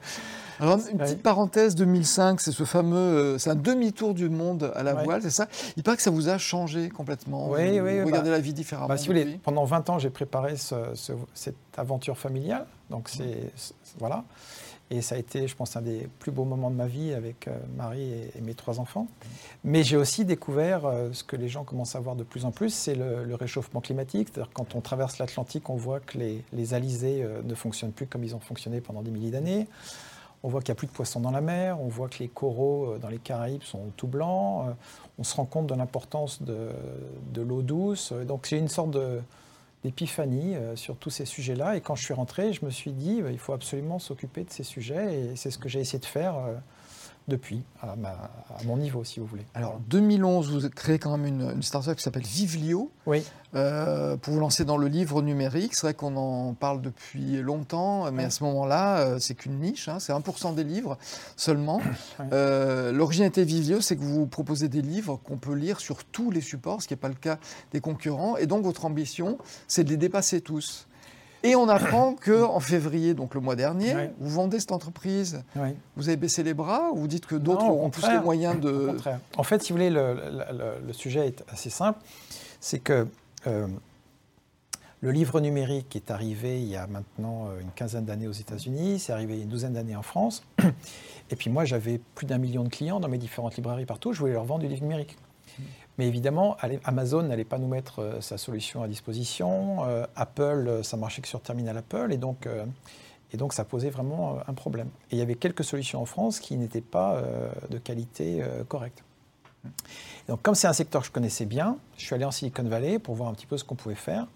Alors, 0.60 0.78
une 0.90 0.98
petite 0.98 1.22
parenthèse, 1.22 1.74
2005, 1.74 2.40
c'est 2.40 2.52
ce 2.52 2.64
fameux, 2.64 2.96
euh, 2.96 3.38
c'est 3.38 3.50
un 3.50 3.54
demi-tour 3.54 4.12
du 4.12 4.28
monde 4.28 4.72
à 4.74 4.82
la 4.82 4.94
voile, 4.94 5.22
c'est 5.22 5.30
ça? 5.30 5.48
Il 5.76 5.82
paraît 5.82 5.96
que 5.96 6.02
ça 6.02 6.10
vous 6.10 6.28
a 6.28 6.38
changé 6.38 6.88
complètement. 6.88 7.48
Oui, 7.50 7.80
oui. 7.80 8.00
Vous 8.00 8.06
regardez 8.06 8.30
bah, 8.30 8.36
la 8.36 8.42
vie 8.42 8.52
différemment. 8.52 8.88
Bah, 8.88 8.96
si 8.96 9.08
vous 9.08 9.14
voulez, 9.14 9.38
pendant 9.42 9.64
20 9.64 9.90
ans, 9.90 9.98
j'ai 9.98 10.10
préparé 10.10 10.56
cette 10.56 11.54
aventure 11.76 12.18
familiale. 12.18 12.66
Donc, 12.90 13.08
c'est. 13.08 13.52
Voilà. 13.98 14.24
Et 14.90 15.02
ça 15.02 15.16
a 15.16 15.18
été, 15.18 15.48
je 15.48 15.56
pense, 15.56 15.76
un 15.76 15.82
des 15.82 16.08
plus 16.20 16.30
beaux 16.30 16.44
moments 16.44 16.70
de 16.70 16.76
ma 16.76 16.86
vie 16.86 17.12
avec 17.12 17.48
euh, 17.48 17.58
Marie 17.76 18.08
et, 18.36 18.40
mes 18.40 18.54
trois 18.54 18.78
enfants. 18.78 19.08
Mais 19.64 19.82
j'ai 19.82 19.96
aussi 19.96 20.24
découvert 20.24 20.86
euh, 20.86 21.08
ce 21.12 21.24
que 21.24 21.34
les 21.34 21.48
gens 21.48 21.64
commencent 21.64 21.96
à 21.96 22.00
voir 22.00 22.14
de 22.14 22.22
plus 22.22 22.44
en 22.44 22.52
plus, 22.52 22.70
c'est 22.70 22.94
le, 22.94 23.34
réchauffement 23.34 23.80
climatique. 23.80 24.28
C'est-à-dire 24.32 24.52
quand 24.54 24.76
on 24.76 24.80
traverse 24.80 25.18
l'Atlantique, 25.18 25.68
on 25.70 25.76
voit 25.76 25.98
que 25.98 26.18
les, 26.18 26.44
les 26.52 26.74
alizés 26.74 27.22
euh, 27.22 27.42
ne 27.42 27.54
fonctionnent 27.54 27.92
plus 27.92 28.06
comme 28.06 28.22
ils 28.22 28.36
ont 28.36 28.40
fonctionné 28.40 28.80
pendant 28.80 29.02
des 29.02 29.10
milliers 29.10 29.32
d'années. 29.32 29.66
On 30.44 30.48
voit 30.48 30.60
qu'il 30.60 30.70
n'y 30.72 30.76
a 30.76 30.78
plus 30.78 30.86
de 30.86 30.92
poissons 30.92 31.18
dans 31.18 31.32
la 31.32 31.40
mer, 31.40 31.80
on 31.80 31.88
voit 31.88 32.08
que 32.08 32.18
les 32.20 32.28
coraux 32.28 32.96
dans 33.00 33.08
les 33.08 33.18
Caraïbes 33.18 33.62
sont 33.62 33.90
tout 33.96 34.06
blancs, 34.06 34.66
on 35.18 35.24
se 35.24 35.34
rend 35.34 35.46
compte 35.46 35.66
de 35.66 35.74
l'importance 35.74 36.42
de, 36.42 36.68
de 37.32 37.42
l'eau 37.42 37.62
douce. 37.62 38.12
Donc 38.12 38.46
c'est 38.46 38.58
une 38.58 38.68
sorte 38.68 38.92
de, 38.92 39.20
d'épiphanie 39.86 40.56
euh, 40.56 40.74
sur 40.74 40.96
tous 40.96 41.10
ces 41.10 41.24
sujets-là. 41.24 41.76
Et 41.76 41.80
quand 41.80 41.94
je 41.94 42.04
suis 42.04 42.14
rentré, 42.14 42.52
je 42.52 42.64
me 42.64 42.70
suis 42.70 42.92
dit, 42.92 43.22
bah, 43.22 43.30
il 43.30 43.38
faut 43.38 43.52
absolument 43.52 43.98
s'occuper 43.98 44.42
de 44.42 44.50
ces 44.50 44.64
sujets. 44.64 45.14
Et 45.14 45.36
c'est 45.36 45.50
ce 45.50 45.58
que 45.58 45.68
j'ai 45.68 45.80
essayé 45.80 46.00
de 46.00 46.04
faire 46.04 46.36
euh, 46.36 46.54
depuis, 47.28 47.62
à, 47.82 47.96
mon 48.64 48.76
niveau, 48.76 49.02
si 49.02 49.20
vous 49.20 49.26
voulez. 49.26 49.46
Alors, 49.54 49.80
2011, 49.88 50.50
vous 50.50 50.70
créez 50.70 50.98
quand 50.98 51.16
même 51.16 51.26
une, 51.26 51.50
une 51.56 51.62
start-up 51.62 51.96
qui 51.96 52.02
s'appelle 52.02 52.22
Vivlio. 52.22 52.90
Oui. 53.06 53.24
Euh, 53.56 54.16
pour 54.18 54.34
vous 54.34 54.40
lancer 54.40 54.64
dans 54.64 54.76
le 54.76 54.86
livre 54.86 55.22
numérique. 55.22 55.74
C'est 55.74 55.86
vrai 55.86 55.94
qu'on 55.94 56.16
en 56.16 56.52
parle 56.52 56.82
depuis 56.82 57.40
longtemps, 57.40 58.10
mais 58.12 58.24
à 58.24 58.30
ce 58.30 58.44
moment-là, 58.44 58.98
euh, 58.98 59.18
c'est 59.18 59.34
qu'une 59.34 59.60
niche. 59.60 59.88
Hein, 59.88 59.98
c'est 59.98 60.12
1% 60.12 60.54
des 60.54 60.64
livres 60.64 60.98
seulement. 61.36 61.80
Euh, 62.32 62.92
l'originalité 62.92 63.44
Vivlio, 63.44 63.80
c'est 63.80 63.96
que 63.96 64.02
vous 64.02 64.26
proposez 64.26 64.68
des 64.68 64.82
livres 64.82 65.20
qu'on 65.24 65.36
peut 65.36 65.54
lire 65.54 65.80
sur 65.80 66.04
tous 66.04 66.30
les 66.30 66.40
supports, 66.40 66.82
ce 66.82 66.88
qui 66.88 66.94
n'est 66.94 66.98
pas 66.98 67.08
le 67.08 67.14
cas 67.14 67.38
des 67.72 67.80
concurrents. 67.80 68.36
Et 68.36 68.46
donc, 68.46 68.64
votre 68.64 68.84
ambition, 68.84 69.38
c'est 69.68 69.84
de 69.84 69.90
les 69.90 69.96
dépasser 69.96 70.40
tous. 70.40 70.86
Et 71.46 71.54
on 71.54 71.68
apprend 71.68 72.14
qu'en 72.14 72.58
février, 72.58 73.14
donc 73.14 73.34
le 73.34 73.40
mois 73.40 73.54
dernier, 73.54 74.10
vous 74.18 74.30
vendez 74.30 74.58
cette 74.58 74.72
entreprise. 74.72 75.42
Vous 75.96 76.08
avez 76.08 76.16
baissé 76.16 76.42
les 76.42 76.54
bras 76.54 76.90
ou 76.92 76.96
vous 76.96 77.08
dites 77.08 77.26
que 77.26 77.36
d'autres 77.36 77.66
auront 77.66 77.90
plus 77.90 78.08
les 78.08 78.20
moyens 78.20 78.60
de... 78.60 78.96
En 79.36 79.42
fait, 79.42 79.62
si 79.62 79.72
vous 79.72 79.78
voulez, 79.78 79.90
le, 79.90 80.16
le, 80.84 80.92
sujet 80.92 81.28
est 81.28 81.44
assez 81.48 81.70
simple. 81.70 82.00
C'est 82.60 82.80
que 82.80 83.06
euh, 83.46 83.68
le 85.02 85.12
livre 85.12 85.40
numérique 85.40 85.94
est 85.94 86.10
arrivé 86.10 86.60
il 86.60 86.68
y 86.68 86.76
a 86.76 86.86
maintenant 86.86 87.48
euh, 87.48 87.60
une 87.60 87.70
quinzaine 87.70 88.06
d'années 88.06 88.26
aux 88.26 88.32
États-Unis, 88.32 88.98
c'est 88.98 89.12
arrivé 89.12 89.34
il 89.34 89.36
y 89.36 89.40
a 89.40 89.44
une 89.44 89.50
douzaine 89.50 89.74
d'années 89.74 89.94
en 89.94 90.02
France. 90.02 90.42
Et 91.30 91.36
puis 91.36 91.50
moi, 91.50 91.64
j'avais 91.64 92.00
plus 92.14 92.26
d'un 92.26 92.38
million 92.38 92.64
de 92.64 92.68
clients 92.68 92.98
dans 92.98 93.08
mes 93.08 93.18
différentes 93.18 93.56
librairies 93.56 93.86
partout, 93.86 94.12
je 94.12 94.18
voulais 94.20 94.32
leur 94.32 94.44
vendre 94.44 94.62
du 94.62 94.68
livre 94.68 94.82
numérique. 94.82 95.16
Mais 95.98 96.06
évidemment, 96.06 96.56
Amazon 96.84 97.22
n'allait 97.22 97.44
pas 97.44 97.58
nous 97.58 97.68
mettre 97.68 98.00
euh, 98.00 98.20
sa 98.20 98.36
solution 98.36 98.82
à 98.82 98.88
disposition. 98.88 99.84
Euh, 99.84 100.06
Apple, 100.14 100.66
euh, 100.68 100.82
ça 100.82 100.96
marchait 100.96 101.22
que 101.22 101.28
sur 101.28 101.40
terminal 101.40 101.76
Apple. 101.78 102.12
Et 102.12 102.18
donc, 102.18 102.48
et 103.32 103.36
donc 103.36 103.52
ça 103.52 103.64
posait 103.64 103.90
vraiment 103.90 104.38
un 104.46 104.54
problème. 104.54 104.88
Et 105.10 105.16
il 105.16 105.18
y 105.18 105.22
avait 105.22 105.34
quelques 105.34 105.64
solutions 105.64 106.02
en 106.02 106.06
France 106.06 106.38
qui 106.38 106.56
n'étaient 106.56 106.80
pas 106.80 107.22
de 107.70 107.78
qualité 107.78 108.42
correcte. 108.68 109.02
donc, 110.28 110.42
comme 110.42 110.54
c'est 110.54 110.68
un 110.68 110.72
secteur 110.72 111.02
que 111.02 111.08
je 111.08 111.12
connaissais 111.12 111.44
bien, 111.44 111.76
je 111.96 112.04
suis 112.04 112.14
allé 112.14 112.24
en 112.24 112.30
Silicon 112.30 112.62
Valley 112.62 112.98
pour 112.98 113.14
voir 113.14 113.28
un 113.28 113.34
petit 113.34 113.46
peu 113.46 113.58
ce 113.58 113.64
qu'on 113.64 113.74
pouvait 113.74 113.96
faire. 113.96 114.26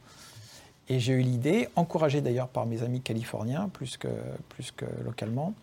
Et 0.89 0.99
j'ai 0.99 1.13
eu 1.13 1.21
l'idée, 1.21 1.69
encouragée 1.77 2.21
d'ailleurs 2.21 2.49
par 2.49 2.67
mes 2.67 2.83
amis 2.83 3.01
californiens 3.01 3.69
plus 3.69 3.97
que, 3.97 4.09
plus 4.49 4.73
que 4.73 4.87
localement, 5.05 5.55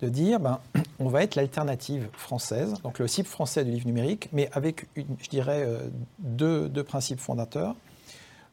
de 0.00 0.08
dire 0.08 0.40
ben, 0.40 0.60
on 0.98 1.08
va 1.08 1.22
être 1.22 1.34
l'alternative 1.34 2.08
française, 2.12 2.74
donc 2.82 2.98
le 2.98 3.08
cible 3.08 3.28
français 3.28 3.64
du 3.64 3.70
livre 3.70 3.86
numérique, 3.86 4.28
mais 4.32 4.48
avec, 4.52 4.86
je 4.96 5.28
dirais, 5.28 5.64
euh, 5.66 5.88
deux, 6.18 6.84
principes 6.84 7.20
fondateurs. 7.20 7.74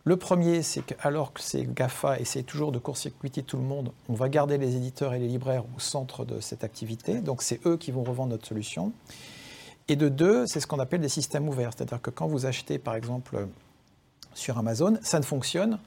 Le 0.04 0.16
premier, 0.16 0.62
c'est 0.64 0.82
qu'alors 0.82 1.34
que 1.34 1.42
ces 1.42 1.66
GAFA 1.66 2.20
essaient 2.20 2.44
toujours 2.44 2.72
de 2.72 2.80
court-circuiter 2.80 3.44
tout 3.44 3.58
le 3.58 3.64
monde, 3.64 3.92
on 4.08 4.14
va 4.14 4.30
garder 4.30 4.58
les 4.58 4.76
éditeurs 4.76 5.14
et 5.14 5.20
les 5.20 5.28
libraires 5.28 5.66
au 5.76 5.80
centre 5.80 6.24
de 6.24 6.40
cette 6.40 6.64
activité. 6.64 7.20
Donc 7.20 7.42
c'est 7.42 7.66
eux 7.66 7.76
qui 7.76 7.92
vont 7.92 8.04
revendre 8.04 8.32
notre 8.32 8.48
solution. 8.48 8.94
Et 9.90 9.98
de 9.98 10.08
deux, 10.08 10.46
c'est 10.48 10.62
ce 10.62 10.68
qu'on 10.68 10.80
appelle 10.80 11.02
des 11.02 11.10
systèmes 11.10 11.50
ouverts. 11.50 11.72
C'est-à-dire 11.76 12.02
que 12.02 12.10
quand 12.10 12.28
vous 12.28 12.46
achetez, 12.46 12.80
par 12.80 12.96
exemple, 12.96 13.48
sur 14.34 14.58
Amazon, 14.58 14.98
ça 15.02 15.20
ne 15.20 15.26
fonctionne 15.26 15.78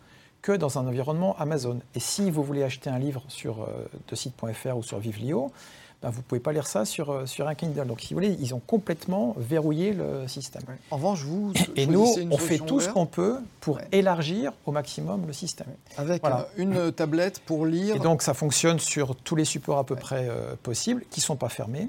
que 0.42 0.52
dans 0.52 0.78
un 0.78 0.86
environnement 0.86 1.36
Amazon. 1.38 1.80
Et 1.94 2.00
si 2.00 2.30
vous 2.30 2.42
voulez 2.42 2.62
acheter 2.62 2.90
un 2.90 2.98
livre 2.98 3.22
sur 3.28 3.62
euh, 3.62 3.88
de 4.08 4.14
site.fr 4.14 4.76
ou 4.76 4.82
sur 4.82 4.98
Vivlio, 4.98 5.52
ben, 6.02 6.08
vous 6.08 6.18
ne 6.18 6.22
pouvez 6.22 6.40
pas 6.40 6.52
lire 6.52 6.66
ça 6.66 6.86
sur, 6.86 7.10
euh, 7.10 7.26
sur 7.26 7.46
un 7.46 7.54
Kindle. 7.54 7.86
Donc, 7.86 8.00
si 8.00 8.14
vous 8.14 8.20
voulez, 8.20 8.34
ils 8.40 8.54
ont 8.54 8.62
complètement 8.66 9.34
verrouillé 9.36 9.92
le 9.92 10.26
système. 10.28 10.62
En 10.90 10.96
revanche, 10.96 11.22
vous. 11.24 11.52
Et 11.76 11.86
nous, 11.86 12.06
on 12.30 12.38
fait 12.38 12.58
tout 12.58 12.80
ce 12.80 12.88
qu'on 12.88 13.04
peut 13.04 13.38
pour 13.60 13.78
élargir 13.92 14.52
au 14.64 14.72
maximum 14.72 15.26
le 15.26 15.34
système. 15.34 15.68
Avec 15.98 16.24
euh, 16.24 16.42
une 16.56 16.90
tablette 16.90 17.40
pour 17.40 17.66
lire. 17.66 17.96
Et 17.96 17.98
donc, 17.98 18.22
ça 18.22 18.32
fonctionne 18.32 18.78
sur 18.78 19.14
tous 19.14 19.36
les 19.36 19.44
supports 19.44 19.78
à 19.78 19.84
peu 19.84 19.96
près 19.96 20.28
possibles, 20.62 21.04
qui 21.10 21.20
ne 21.20 21.24
sont 21.24 21.36
pas 21.36 21.50
fermés. 21.50 21.88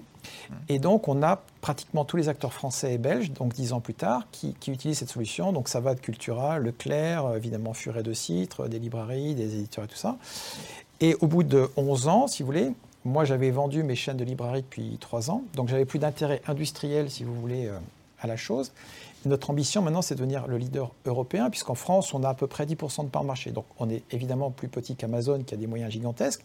Et 0.68 0.78
donc, 0.78 1.08
on 1.08 1.24
a 1.24 1.42
pratiquement 1.62 2.04
tous 2.04 2.18
les 2.18 2.28
acteurs 2.28 2.54
français 2.54 2.94
et 2.94 2.98
belges, 2.98 3.32
donc 3.32 3.54
dix 3.54 3.72
ans 3.72 3.80
plus 3.80 3.94
tard, 3.94 4.28
qui, 4.32 4.56
utilisent 4.68 5.00
cette 5.00 5.10
solution. 5.10 5.54
Donc, 5.54 5.70
ça 5.70 5.80
va 5.80 5.96
de 5.96 6.02
Cultura, 6.02 6.60
Leclerc, 6.60 7.36
évidemment 7.36 7.74
Furet 7.74 8.04
de 8.04 8.14
Citre, 8.14 8.68
des 8.68 8.80
librairies, 8.80 9.36
des 9.36 9.56
éditeurs 9.56 9.86
et 9.86 9.88
tout 9.88 9.96
ça. 9.96 10.18
Et 11.00 11.16
au 11.22 11.28
bout 11.28 11.44
de 11.44 11.70
11 11.78 12.08
ans, 12.08 12.28
si 12.28 12.44
vous 12.44 12.48
voulez, 12.48 12.74
moi, 13.04 13.26
j'avais 13.26 13.50
vendu 13.50 13.84
mes 13.84 13.96
chaînes 13.96 14.18
de 14.18 14.24
librairie 14.24 14.62
depuis 14.62 14.98
3 15.00 15.32
ans, 15.32 15.44
donc 15.56 15.70
j'avais 15.70 15.86
plus 15.86 16.00
d'intérêt 16.00 16.42
industriel, 16.48 17.10
si 17.10 17.24
vous 17.24 17.34
voulez, 17.34 17.68
euh, 17.68 17.78
à 18.20 18.28
la 18.28 18.38
chose. 18.38 18.72
notre 19.26 19.50
ambition 19.50 19.82
maintenant, 19.82 20.02
c'est 20.02 20.16
de 20.16 20.20
devenir 20.20 20.48
le 20.48 20.58
leader 20.58 20.92
européen, 21.06 21.50
puisqu'en 21.50 21.76
France, 21.76 22.14
on 22.14 22.24
a 22.24 22.30
à 22.30 22.34
peu 22.36 22.48
près 22.48 22.66
10% 22.66 23.06
de 23.06 23.10
part 23.10 23.24
de 23.24 23.28
marché. 23.28 23.52
Donc, 23.52 23.66
on 23.80 23.90
est 23.90 24.04
évidemment 24.12 24.52
plus 24.52 24.68
petit 24.68 24.96
qu'Amazon, 24.96 25.44
qui 25.44 25.54
a 25.54 25.58
des 25.58 25.68
moyens 25.68 25.92
gigantesques, 25.92 26.44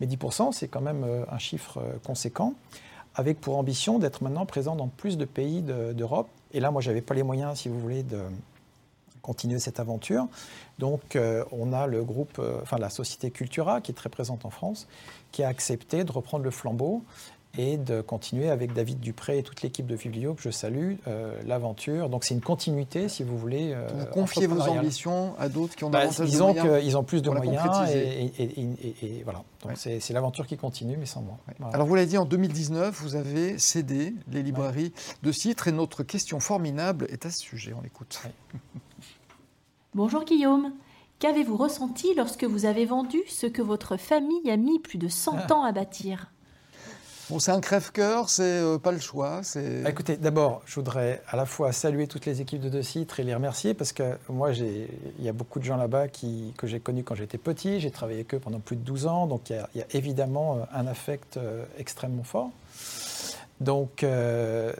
mais 0.00 0.06
10%, 0.06 0.52
c'est 0.52 0.68
quand 0.68 0.80
même 0.80 1.04
euh, 1.04 1.24
un 1.30 1.38
chiffre 1.38 1.78
euh, 1.78 1.98
conséquent 2.04 2.54
avec 3.14 3.40
pour 3.40 3.58
ambition 3.58 3.98
d'être 3.98 4.22
maintenant 4.22 4.46
présent 4.46 4.74
dans 4.74 4.88
plus 4.88 5.18
de 5.18 5.26
pays 5.26 5.60
d'Europe. 5.60 6.28
et 6.54 6.60
là, 6.60 6.70
moi, 6.70 6.80
je 6.80 6.88
n'avais 6.88 7.02
pas 7.02 7.14
les 7.14 7.22
moyens, 7.22 7.58
si 7.58 7.68
vous 7.68 7.78
voulez, 7.78 8.02
de 8.02 8.18
continuer 9.22 9.58
cette 9.58 9.80
aventure. 9.80 10.26
Donc, 10.78 11.16
euh, 11.16 11.44
on 11.52 11.72
a 11.72 11.86
le 11.86 12.04
groupe, 12.04 12.38
euh, 12.38 12.58
enfin 12.62 12.76
la 12.78 12.90
société 12.90 13.30
Cultura, 13.30 13.80
qui 13.80 13.92
est 13.92 13.94
très 13.94 14.08
présente 14.08 14.44
en 14.44 14.50
France, 14.50 14.88
qui 15.30 15.42
a 15.42 15.48
accepté 15.48 16.04
de 16.04 16.12
reprendre 16.12 16.44
le 16.44 16.50
flambeau 16.50 17.02
et 17.58 17.76
de 17.76 18.00
continuer 18.00 18.48
avec 18.48 18.72
David 18.72 18.98
Dupré 18.98 19.36
et 19.36 19.42
toute 19.42 19.60
l'équipe 19.60 19.86
de 19.86 19.94
Vivlio, 19.94 20.32
que 20.32 20.40
je 20.40 20.48
salue, 20.48 20.94
euh, 21.06 21.38
l'aventure. 21.46 22.08
Donc 22.08 22.24
c'est 22.24 22.32
une 22.32 22.40
continuité, 22.40 23.10
si 23.10 23.22
vous 23.22 23.36
voulez. 23.36 23.76
Vous 23.94 24.06
confiez 24.06 24.46
vos 24.46 24.62
ambitions 24.62 25.34
à 25.38 25.50
d'autres 25.50 25.76
qui 25.76 25.84
ont 25.84 25.90
bah, 25.90 26.06
davantage 26.06 26.30
de 26.30 26.38
moyens 26.38 26.82
qu'ils 26.82 26.96
ont 26.96 27.04
plus 27.04 27.20
de 27.20 27.28
moyens 27.28 27.90
et, 27.90 29.20
voilà. 29.22 29.42
Donc 29.62 29.72
c'est 29.76 30.10
l'aventure 30.10 30.46
qui 30.46 30.56
continue, 30.56 30.96
mais 30.96 31.04
sans 31.04 31.20
moi. 31.20 31.38
Alors 31.74 31.86
vous 31.86 31.94
l'avez 31.94 32.06
dit, 32.06 32.16
en 32.16 32.24
2019, 32.24 32.98
vous 33.02 33.16
avez 33.16 33.58
cédé 33.58 34.14
les 34.32 34.42
librairies 34.42 34.94
de 35.22 35.30
Citre 35.30 35.68
et 35.68 35.72
notre 35.72 36.02
question 36.02 36.40
formidable 36.40 37.06
est 37.10 37.26
à 37.26 37.30
ce 37.30 37.38
sujet. 37.38 37.74
On 37.78 37.82
l'écoute. 37.82 38.22
Bonjour 39.94 40.24
Guillaume. 40.24 40.72
Qu'avez-vous 41.18 41.58
ressenti 41.58 42.14
lorsque 42.14 42.44
vous 42.44 42.64
avez 42.64 42.86
vendu 42.86 43.20
ce 43.28 43.46
que 43.46 43.60
votre 43.60 43.98
famille 43.98 44.50
a 44.50 44.56
mis 44.56 44.78
plus 44.78 44.96
de 44.96 45.06
100 45.06 45.36
ah. 45.36 45.52
ans 45.52 45.64
à 45.64 45.72
bâtir? 45.72 46.32
C'est 47.38 47.50
un 47.50 47.60
crève-cœur, 47.60 48.30
c'est 48.30 48.42
euh, 48.42 48.78
pas 48.78 48.92
le 48.92 48.98
choix. 48.98 49.42
Bah, 49.54 49.90
écoutez, 49.90 50.16
d'abord, 50.16 50.62
je 50.64 50.76
voudrais 50.76 51.22
à 51.28 51.36
la 51.36 51.44
fois 51.44 51.72
saluer 51.72 52.06
toutes 52.06 52.24
les 52.24 52.40
équipes 52.40 52.62
de 52.62 52.70
De 52.70 52.80
Citre 52.80 53.20
et 53.20 53.22
les 53.22 53.34
remercier 53.34 53.74
parce 53.74 53.92
que 53.92 54.16
moi, 54.30 54.52
il 54.52 54.88
y 55.20 55.28
a 55.28 55.32
beaucoup 55.34 55.58
de 55.58 55.64
gens 55.64 55.76
là-bas 55.76 56.08
que 56.08 56.66
j'ai 56.66 56.80
connus 56.80 57.04
quand 57.04 57.14
j'étais 57.14 57.38
petit. 57.38 57.78
J'ai 57.78 57.90
travaillé 57.90 58.20
avec 58.20 58.34
eux 58.34 58.38
pendant 58.38 58.60
plus 58.60 58.76
de 58.76 58.82
12 58.82 59.06
ans, 59.06 59.26
donc 59.26 59.50
il 59.50 59.62
y, 59.74 59.82
a 59.82 59.86
évidemment 59.92 60.56
euh, 60.56 60.64
un 60.72 60.86
affect 60.86 61.36
euh, 61.36 61.64
extrêmement 61.78 62.24
fort. 62.24 62.50
Donc, 63.62 64.04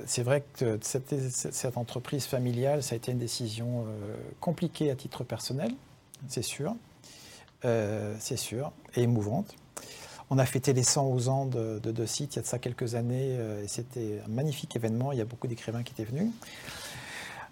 c'est 0.07 0.23
vrai 0.23 0.45
que 0.59 0.79
cette, 0.83 1.77
entreprise 1.77 2.27
familiale, 2.27 2.83
ça 2.83 2.95
a 2.95 2.97
été 2.97 3.13
une 3.13 3.19
décision 3.19 3.87
compliquée 4.41 4.91
à 4.91 4.95
titre 4.95 5.25
personnel, 5.25 5.73
c'est 6.29 6.43
sûr. 6.43 6.75
c'est 7.63 8.37
sûr, 8.37 8.73
et 8.95 9.03
émouvante. 9.03 9.55
On 10.35 10.39
a 10.39 10.47
fêté 10.47 10.73
les 10.73 10.83
100 10.83 11.29
ans 11.29 11.45
de, 11.45 11.79
de, 11.79 12.07
sites 12.07 12.37
il 12.37 12.37
y 12.37 12.39
a 12.39 12.43
de 12.43 12.47
ça 12.47 12.59
quelques 12.59 12.95
années 12.95 13.37
euh, 13.39 13.63
et 13.63 13.69
c'était 13.69 14.23
un 14.27 14.31
magnifique 14.31 14.75
événement. 14.75 15.13
Il 15.13 15.19
y 15.19 15.21
a 15.21 15.27
beaucoup 15.27 15.47
d'écrivains 15.47 15.83
qui 15.83 15.93
étaient 15.93 16.11
venus. 16.11 16.31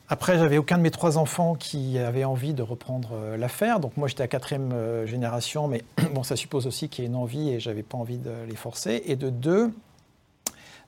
Après, 0.09 0.39
j'avais 0.39 0.57
aucun 0.57 0.79
de 0.79 0.83
mes 0.83 0.91
trois 0.91 1.19
enfants 1.19 1.57
qui 1.57 1.99
avait 1.99 2.25
envie 2.25 2.55
de 2.55 2.63
reprendre 2.63 3.11
euh, 3.13 3.37
l'affaire. 3.37 3.81
Donc 3.81 3.99
moi, 3.99 4.09
j'étais 4.09 4.23
à 4.23 4.29
quatrième 4.29 4.73
euh, 4.73 5.07
génération, 5.07 5.69
mais 5.69 5.85
bon, 6.15 6.23
ça 6.23 6.37
suppose 6.37 6.67
aussi 6.67 6.89
qu'il 6.89 7.05
y 7.05 7.07
ait 7.07 7.11
une 7.11 7.17
envie 7.17 7.51
et 7.51 7.61
j'avais 7.61 7.83
pas 7.83 7.99
envie 7.99 8.17
de 8.17 8.33
les 8.49 8.57
forcer. 8.57 9.03
Et 9.05 9.15
de 9.15 9.29
deux, 9.29 9.75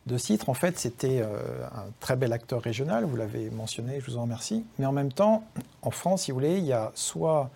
de 0.06 0.18
Citre, 0.18 0.48
en 0.48 0.54
fait, 0.54 0.78
c'était 0.78 1.22
un 1.22 1.84
très 2.00 2.16
bel 2.16 2.32
acteur 2.32 2.60
régional. 2.60 3.04
Vous 3.04 3.16
l'avez 3.16 3.50
mentionné, 3.50 4.00
je 4.00 4.10
vous 4.10 4.18
en 4.18 4.22
remercie. 4.22 4.64
Mais 4.78 4.86
en 4.86 4.92
même 4.92 5.12
temps, 5.12 5.44
en 5.82 5.92
France, 5.92 6.22
si 6.22 6.32
vous 6.32 6.38
voulez, 6.38 6.58
il 6.58 6.64
y 6.64 6.72
a 6.72 6.90
soit 6.96 7.50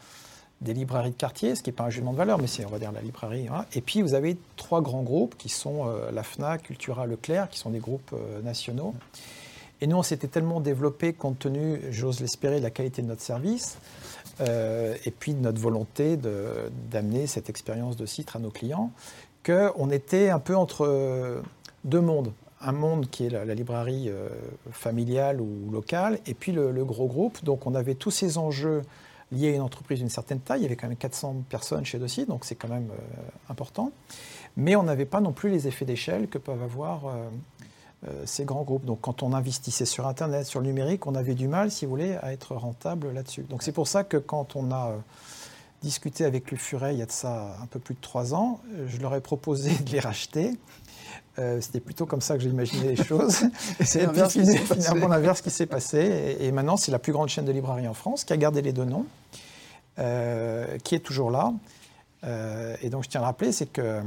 des 0.60 0.72
librairies 0.72 1.10
de 1.10 1.16
quartier, 1.16 1.54
ce 1.54 1.62
qui 1.62 1.70
n'est 1.70 1.76
pas 1.76 1.84
un 1.84 1.90
jugement 1.90 2.12
de 2.12 2.16
valeur, 2.16 2.38
mais 2.38 2.46
c'est, 2.46 2.64
on 2.64 2.70
va 2.70 2.78
dire, 2.78 2.92
la 2.92 3.02
librairie. 3.02 3.48
Hein. 3.48 3.66
Et 3.74 3.80
puis, 3.80 4.00
vous 4.02 4.14
avez 4.14 4.38
trois 4.56 4.80
grands 4.80 5.02
groupes 5.02 5.36
qui 5.36 5.48
sont 5.48 5.86
euh, 5.86 6.10
la 6.10 6.22
FNAC, 6.22 6.62
Cultura, 6.62 7.06
Leclerc, 7.06 7.50
qui 7.50 7.58
sont 7.58 7.70
des 7.70 7.78
groupes 7.78 8.12
euh, 8.14 8.40
nationaux. 8.42 8.94
Et 9.82 9.86
nous, 9.86 9.98
on 9.98 10.02
s'était 10.02 10.28
tellement 10.28 10.60
développé, 10.60 11.12
compte 11.12 11.38
tenu, 11.38 11.80
j'ose 11.90 12.20
l'espérer, 12.20 12.58
de 12.58 12.62
la 12.62 12.70
qualité 12.70 13.02
de 13.02 13.08
notre 13.08 13.20
service, 13.20 13.76
euh, 14.40 14.96
et 15.04 15.10
puis 15.10 15.34
de 15.34 15.40
notre 15.40 15.60
volonté 15.60 16.16
d'amener 16.90 17.26
cette 17.26 17.50
expérience 17.50 17.96
de 17.96 18.06
Citre 18.06 18.36
à 18.36 18.38
nos 18.38 18.50
clients, 18.50 18.90
qu'on 19.44 19.90
était 19.90 20.30
un 20.30 20.38
peu 20.38 20.56
entre 20.56 21.42
deux 21.86 22.00
mondes. 22.00 22.32
Un 22.60 22.72
monde 22.72 23.08
qui 23.10 23.26
est 23.26 23.30
la, 23.30 23.54
librairie 23.54 24.10
familiale 24.70 25.40
ou 25.40 25.70
locale, 25.70 26.18
et 26.26 26.34
puis 26.34 26.52
le, 26.52 26.84
gros 26.84 27.06
groupe. 27.06 27.44
Donc, 27.44 27.66
on 27.66 27.74
avait 27.74 27.94
tous 27.94 28.10
ces 28.10 28.38
enjeux 28.38 28.82
lié 29.32 29.52
à 29.52 29.54
une 29.56 29.62
entreprise 29.62 29.98
d'une 29.98 30.10
certaine 30.10 30.40
taille. 30.40 30.60
Il 30.60 30.62
y 30.62 30.66
avait 30.66 30.76
quand 30.76 30.88
même 30.88 30.96
400 30.96 31.44
personnes 31.48 31.84
chez 31.84 31.98
Dossier, 31.98 32.26
donc 32.26 32.44
c'est 32.44 32.54
quand 32.54 32.68
même 32.68 32.90
euh, 32.90 33.50
important. 33.50 33.92
Mais 34.56 34.76
on 34.76 34.82
n'avait 34.82 35.06
pas 35.06 35.20
non 35.20 35.32
plus 35.32 35.50
les 35.50 35.68
effets 35.68 35.84
d'échelle 35.84 36.28
que 36.28 36.38
peuvent 36.38 36.62
avoir 36.62 37.06
euh, 37.06 37.28
euh, 38.06 38.22
ces 38.24 38.44
grands 38.44 38.62
groupes. 38.62 38.84
Donc 38.84 39.00
quand 39.00 39.22
on 39.22 39.32
investissait 39.32 39.84
sur 39.84 40.06
Internet, 40.06 40.46
sur 40.46 40.60
le 40.60 40.66
numérique, 40.66 41.06
on 41.06 41.14
avait 41.14 41.34
du 41.34 41.48
mal, 41.48 41.70
si 41.70 41.84
vous 41.84 41.90
voulez, 41.90 42.16
à 42.22 42.32
être 42.32 42.54
rentable 42.54 43.12
là-dessus. 43.12 43.42
Donc 43.42 43.62
c'est 43.62 43.72
pour 43.72 43.88
ça 43.88 44.04
que 44.04 44.16
quand 44.16 44.56
on 44.56 44.70
a 44.70 44.94
discuté 45.82 46.24
avec 46.24 46.50
le 46.50 46.56
Furet 46.56 46.94
il 46.94 46.98
y 46.98 47.02
a 47.02 47.06
de 47.06 47.12
ça 47.12 47.56
un 47.62 47.66
peu 47.66 47.78
plus 47.78 47.94
de 47.94 48.00
trois 48.00 48.34
ans, 48.34 48.60
je 48.86 48.96
leur 48.98 49.14
ai 49.14 49.20
proposé 49.20 49.70
de 49.84 49.90
les 49.90 50.00
racheter. 50.00 50.52
C'était 51.60 51.80
plutôt 51.80 52.06
comme 52.06 52.20
ça 52.20 52.36
que 52.36 52.42
j'ai 52.42 52.48
imaginé 52.48 52.88
les 52.88 53.02
choses. 53.02 53.42
et 53.80 53.84
c'est 53.84 54.06
finalement 54.08 55.08
l'inverse 55.08 55.42
qui 55.42 55.50
s'est 55.50 55.66
passé. 55.66 56.36
Et, 56.40 56.46
et 56.46 56.52
maintenant, 56.52 56.76
c'est 56.76 56.90
la 56.90 56.98
plus 56.98 57.12
grande 57.12 57.28
chaîne 57.28 57.44
de 57.44 57.52
librairie 57.52 57.86
en 57.88 57.94
France 57.94 58.24
qui 58.24 58.32
a 58.32 58.36
gardé 58.36 58.62
les 58.62 58.72
deux 58.72 58.84
noms. 58.84 59.06
Euh, 59.98 60.76
qui 60.84 60.94
est 60.94 61.00
toujours 61.00 61.30
là. 61.30 61.54
Euh, 62.24 62.76
et 62.82 62.90
donc 62.90 63.04
je 63.04 63.08
tiens 63.08 63.22
à 63.22 63.24
rappeler, 63.24 63.50
c'est 63.50 63.72
que, 63.72 64.02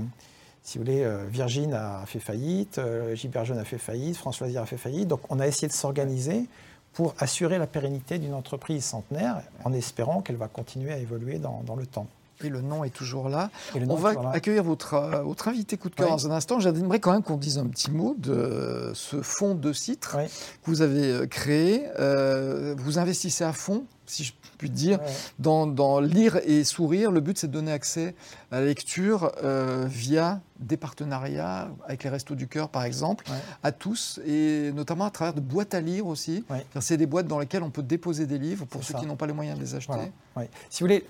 si 0.61 0.77
vous 0.77 0.83
voulez, 0.83 1.03
euh, 1.03 1.25
Virgin 1.27 1.73
a 1.73 2.03
fait 2.05 2.19
faillite, 2.19 2.79
Gilbert 3.15 3.45
Jeune 3.45 3.57
a 3.57 3.65
fait 3.65 3.79
faillite, 3.79 4.15
François 4.15 4.45
Loisir 4.45 4.61
a 4.61 4.65
fait 4.67 4.77
faillite. 4.77 5.07
Donc 5.07 5.21
on 5.29 5.39
a 5.39 5.47
essayé 5.47 5.67
de 5.67 5.73
s'organiser 5.73 6.45
pour 6.93 7.15
assurer 7.17 7.57
la 7.57 7.65
pérennité 7.65 8.19
d'une 8.19 8.35
entreprise 8.35 8.83
centenaire 8.85 9.41
en 9.63 9.73
espérant 9.73 10.21
qu'elle 10.21 10.35
va 10.35 10.47
continuer 10.47 10.93
à 10.93 10.97
évoluer 10.97 11.39
dans, 11.39 11.63
le 11.75 11.85
temps. 11.87 12.07
Et 12.43 12.49
le 12.49 12.61
nom 12.61 12.83
est 12.83 12.89
toujours 12.89 13.29
là. 13.29 13.49
On 13.87 13.95
va 13.95 14.13
accueillir 14.33 14.63
votre, 14.63 14.95
invité 15.47 15.77
coup 15.77 15.89
de 15.89 15.95
cœur 15.95 16.09
dans 16.09 16.27
un 16.27 16.31
instant. 16.31 16.59
J'aimerais 16.59 16.99
quand 16.99 17.11
même 17.11 17.23
qu'on 17.23 17.37
dise 17.37 17.57
un 17.57 17.67
petit 17.67 17.91
mot 17.91 18.15
de 18.17 18.91
ce 18.93 19.21
fonds 19.21 19.55
de 19.55 19.73
citre 19.73 20.17
que 20.63 20.69
vous 20.69 20.81
avez 20.81 21.27
créé. 21.27 21.85
vous 22.77 22.99
investissez 22.99 23.43
à 23.43 23.53
fond, 23.53 23.85
si 24.05 24.23
je 24.23 24.33
puis 24.59 24.69
dire, 24.69 24.99
dans, 25.39 25.99
lire 25.99 26.39
et 26.45 26.63
sourire. 26.63 27.11
Le 27.11 27.21
but, 27.21 27.37
c'est 27.39 27.47
de 27.47 27.53
donner 27.53 27.71
accès 27.71 28.13
à 28.51 28.59
la 28.59 28.65
lecture 28.65 29.31
euh, 29.43 29.85
via 29.89 30.41
des 30.59 30.77
partenariats 30.77 31.69
avec 31.85 32.03
les 32.03 32.09
Restos 32.09 32.35
du 32.35 32.47
Cœur, 32.47 32.69
par 32.69 32.83
exemple, 32.83 33.25
à 33.63 33.71
tous, 33.71 34.19
et 34.27 34.71
notamment 34.73 35.05
à 35.05 35.11
travers 35.11 35.33
de 35.33 35.39
boîtes 35.39 35.73
à 35.73 35.81
lire 35.81 36.05
aussi. 36.05 36.43
C'est 36.79 36.97
des 36.97 37.07
boîtes 37.07 37.27
dans 37.27 37.39
lesquelles 37.39 37.63
on 37.63 37.71
peut 37.71 37.81
déposer 37.81 38.27
des 38.27 38.37
livres 38.37 38.65
pour 38.65 38.83
ceux 38.83 38.93
qui 38.93 39.07
n'ont 39.07 39.15
pas 39.15 39.27
les 39.27 39.33
moyens 39.33 39.57
de 39.57 39.63
les 39.63 39.73
acheter. 39.73 40.11
Si 40.69 40.83
vous 40.83 40.87
voulez, 40.87 41.05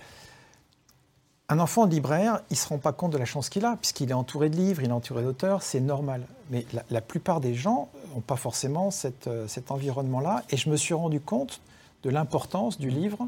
un 1.49 1.59
enfant 1.59 1.85
libraire, 1.85 2.41
il 2.49 2.53
ne 2.53 2.57
se 2.57 2.67
rend 2.67 2.77
pas 2.77 2.93
compte 2.93 3.11
de 3.11 3.17
la 3.17 3.25
chance 3.25 3.49
qu'il 3.49 3.65
a, 3.65 3.75
puisqu'il 3.75 4.11
est 4.11 4.13
entouré 4.13 4.49
de 4.49 4.55
livres, 4.55 4.83
il 4.83 4.89
est 4.89 4.93
entouré 4.93 5.23
d'auteurs, 5.23 5.63
c'est 5.63 5.79
normal. 5.79 6.21
Mais 6.51 6.65
la, 6.89 7.01
plupart 7.01 7.41
des 7.41 7.55
gens 7.55 7.89
n'ont 8.13 8.21
pas 8.21 8.35
forcément 8.35 8.89
euh, 9.27 9.47
cet 9.47 9.71
environnement-là. 9.71 10.43
Et 10.51 10.57
je 10.57 10.69
me 10.69 10.77
suis 10.77 10.93
rendu 10.93 11.19
compte 11.19 11.61
de 12.03 12.09
l'importance 12.09 12.79
du 12.79 12.89
livre 12.89 13.27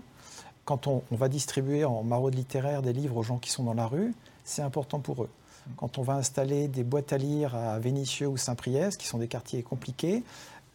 quand 0.66 0.88
on, 0.88 1.04
va 1.12 1.28
distribuer 1.28 1.84
en 1.86 2.04
maraude 2.04 2.36
littéraire 2.36 2.82
des 2.82 2.94
livres 2.94 3.18
aux 3.18 3.24
gens 3.24 3.38
qui 3.38 3.50
sont 3.50 3.64
dans 3.64 3.74
la 3.74 3.88
rue, 3.88 4.14
c'est 4.44 4.62
important 4.62 5.00
pour 5.00 5.24
eux. 5.24 5.30
Quand 5.78 5.98
on 5.98 6.02
va 6.02 6.14
installer 6.14 6.68
des 6.68 6.84
boîtes 6.84 7.14
à 7.14 7.18
lire 7.18 7.56
à 7.56 7.80
Vénissieux 7.80 8.28
ou 8.28 8.38
Saint-Priest, 8.38 9.00
qui 9.00 9.08
sont 9.08 9.18
des 9.18 9.28
quartiers 9.28 9.64
compliqués, 9.64 10.24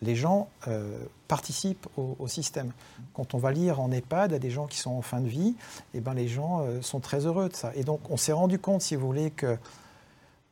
les 0.03 0.15
gens 0.15 0.49
euh, 0.69 0.99
participent 1.29 1.87
au, 1.97 2.29
système. 2.29 2.73
Quand 3.15 3.35
on 3.35 3.39
va 3.39 3.51
lire 3.51 3.81
en 3.81 3.91
EHPAD 3.91 4.33
à 4.33 4.39
des 4.39 4.51
gens 4.51 4.67
qui 4.67 4.79
sont 4.79 4.91
en 4.91 5.03
fin 5.03 5.21
de 5.21 5.29
vie, 5.29 5.55
eh 5.95 6.01
ben, 6.01 6.15
les 6.15 6.29
gens 6.29 6.61
euh, 6.61 6.83
sont 6.83 7.01
très 7.01 7.27
heureux 7.27 7.49
de 7.49 7.57
ça. 7.57 7.73
Et 7.75 7.83
donc 7.83 8.01
on 8.11 8.17
s'est 8.17 8.33
rendu 8.33 8.59
compte, 8.59 8.83
si 8.83 8.95
vous 8.95 9.07
voulez, 9.07 9.31
que 9.31 9.57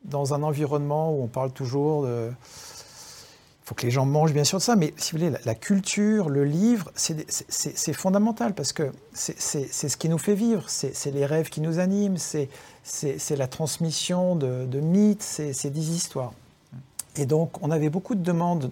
dans 0.03 0.33
un 0.33 0.43
environnement 0.43 1.13
où 1.13 1.23
on 1.23 1.27
parle 1.27 1.51
toujours 1.51 2.03
de... 2.03 2.31
Il 2.31 3.69
faut 3.69 3.75
que 3.75 3.85
les 3.87 3.91
gens 3.91 4.05
mangent 4.05 4.33
bien 4.33 4.43
sûr 4.43 4.59
de 4.59 4.63
ça, 4.63 4.75
mais 4.75 4.93
si 4.95 5.11
vous 5.11 5.17
voulez, 5.17 5.35
la, 5.43 5.55
culture, 5.55 6.29
le 6.29 6.43
livre, 6.43 6.91
c'est 6.95 7.93
fondamental 7.93 8.53
parce 8.53 8.73
que 8.73 8.91
c'est 9.11 9.39
ce 9.39 9.97
qui 9.97 10.07
nous 10.07 10.19
fait 10.19 10.35
vivre, 10.35 10.65
c'est 10.67 11.09
les 11.09 11.25
rêves 11.25 11.49
qui 11.49 11.61
nous 11.61 11.79
animent, 11.79 12.17
c'est 12.17 13.35
la 13.35 13.47
transmission 13.47 14.35
de, 14.35 14.67
de 14.67 14.79
mythes, 14.79 15.23
c'est 15.23 15.71
des 15.71 15.89
histoires. 15.89 16.33
Et 17.15 17.25
donc, 17.25 17.61
on 17.61 17.71
avait 17.71 17.89
beaucoup 17.89 18.15
de 18.15 18.23
demandes 18.23 18.69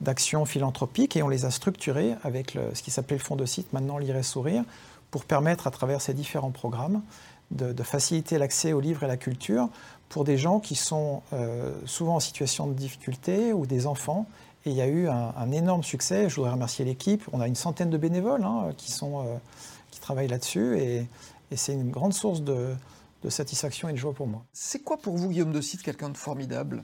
d'actions 0.00 0.44
philanthropiques 0.44 1.16
et 1.16 1.22
on 1.22 1.28
les 1.28 1.44
a 1.44 1.50
structurées 1.50 2.14
avec 2.22 2.58
ce 2.74 2.82
qui 2.82 2.90
s'appelait 2.90 3.16
le 3.16 3.22
fonds 3.22 3.36
de 3.36 3.46
site, 3.46 3.72
maintenant 3.72 3.98
Lire 3.98 4.16
et 4.16 4.22
Sourire, 4.22 4.64
pour 5.10 5.24
permettre 5.24 5.66
à 5.66 5.70
travers 5.70 6.00
ces 6.00 6.14
différents 6.14 6.50
programmes 6.50 7.02
de, 7.52 7.82
faciliter 7.82 8.38
l'accès 8.38 8.72
aux 8.72 8.80
livres 8.80 9.02
et 9.02 9.06
à 9.06 9.08
la 9.08 9.16
culture 9.16 9.68
pour 10.08 10.24
des 10.24 10.38
gens 10.38 10.60
qui 10.60 10.74
sont 10.74 11.22
euh, 11.32 11.72
souvent 11.86 12.16
en 12.16 12.20
situation 12.20 12.66
de 12.66 12.74
difficulté 12.74 13.52
ou 13.52 13.66
des 13.66 13.86
enfants. 13.86 14.26
Et 14.64 14.70
il 14.70 14.76
y 14.76 14.80
a 14.80 14.86
eu 14.86 15.08
un, 15.08 15.50
énorme 15.50 15.82
succès. 15.82 16.28
Je 16.28 16.36
voudrais 16.36 16.52
remercier 16.52 16.84
l'équipe. 16.84 17.22
On 17.32 17.40
a 17.40 17.48
une 17.48 17.54
centaine 17.54 17.90
de 17.90 17.98
bénévoles 17.98 18.44
hein, 18.44 18.68
euh, 18.68 19.36
qui 19.90 20.00
travaillent 20.00 20.28
là-dessus 20.28 20.78
et, 20.78 21.06
c'est 21.54 21.74
une 21.74 21.90
grande 21.90 22.14
source 22.14 22.40
de, 22.40 22.74
de 23.22 23.28
satisfaction 23.28 23.90
et 23.90 23.92
de 23.92 23.98
joie 23.98 24.14
pour 24.14 24.26
moi. 24.26 24.42
C'est 24.54 24.78
quoi 24.78 24.96
pour 24.96 25.18
vous, 25.18 25.28
Guillaume 25.28 25.52
de 25.52 25.60
Cite, 25.60 25.82
quelqu'un 25.82 26.08
de 26.08 26.16
formidable? 26.16 26.82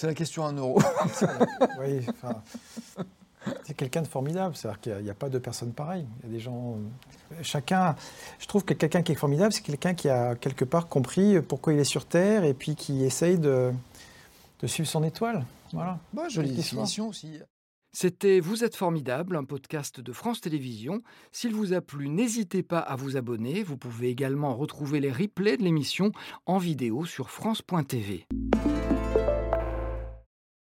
C'est 0.00 0.06
la 0.06 0.14
question 0.14 0.46
à 0.46 0.48
un 0.48 0.56
euro. 0.56 0.80
oui, 1.78 2.06
c'est 3.64 3.74
quelqu'un 3.76 4.00
de 4.00 4.06
formidable. 4.06 4.56
C'est-à-dire 4.56 4.80
qu'il 4.80 4.96
n'y 4.96 5.10
a, 5.10 5.14
pas 5.14 5.28
deux 5.28 5.40
personnes 5.40 5.74
pareilles. 5.74 6.06
Il 6.20 6.26
y 6.26 6.30
a 6.30 6.32
des 6.32 6.40
gens. 6.40 6.78
Chacun. 7.42 7.94
Je 8.38 8.46
trouve 8.46 8.64
que 8.64 8.72
quelqu'un 8.72 9.02
qui 9.02 9.12
est 9.12 9.16
formidable, 9.16 9.52
c'est 9.52 9.60
quelqu'un 9.60 9.92
qui 9.92 10.08
a 10.08 10.36
quelque 10.36 10.64
part 10.64 10.88
compris 10.88 11.42
pourquoi 11.42 11.74
il 11.74 11.78
est 11.78 11.84
sur 11.84 12.06
Terre 12.06 12.44
et 12.44 12.54
puis 12.54 12.76
qui 12.76 13.04
essaye 13.04 13.38
de, 13.38 13.74
de 14.60 14.66
suivre 14.66 14.88
son 14.88 15.04
étoile. 15.04 15.44
Voilà. 15.74 15.98
Bah, 16.14 16.30
jolie 16.30 16.52
définition 16.52 17.08
aussi. 17.08 17.38
C'était 17.92 18.40
Vous 18.40 18.64
êtes 18.64 18.76
formidable, 18.76 19.36
un 19.36 19.44
podcast 19.44 20.00
de 20.00 20.12
France 20.12 20.40
Télévisions. 20.40 21.02
S'il 21.30 21.52
vous 21.52 21.74
a 21.74 21.82
plu, 21.82 22.08
n'hésitez 22.08 22.62
pas 22.62 22.78
à 22.78 22.96
vous 22.96 23.18
abonner. 23.18 23.62
Vous 23.62 23.76
pouvez 23.76 24.08
également 24.08 24.56
retrouver 24.56 24.98
les 24.98 25.12
replays 25.12 25.58
de 25.58 25.62
l'émission 25.62 26.10
en 26.46 26.56
vidéo 26.56 27.04
sur 27.04 27.28
France.tv. 27.28 28.26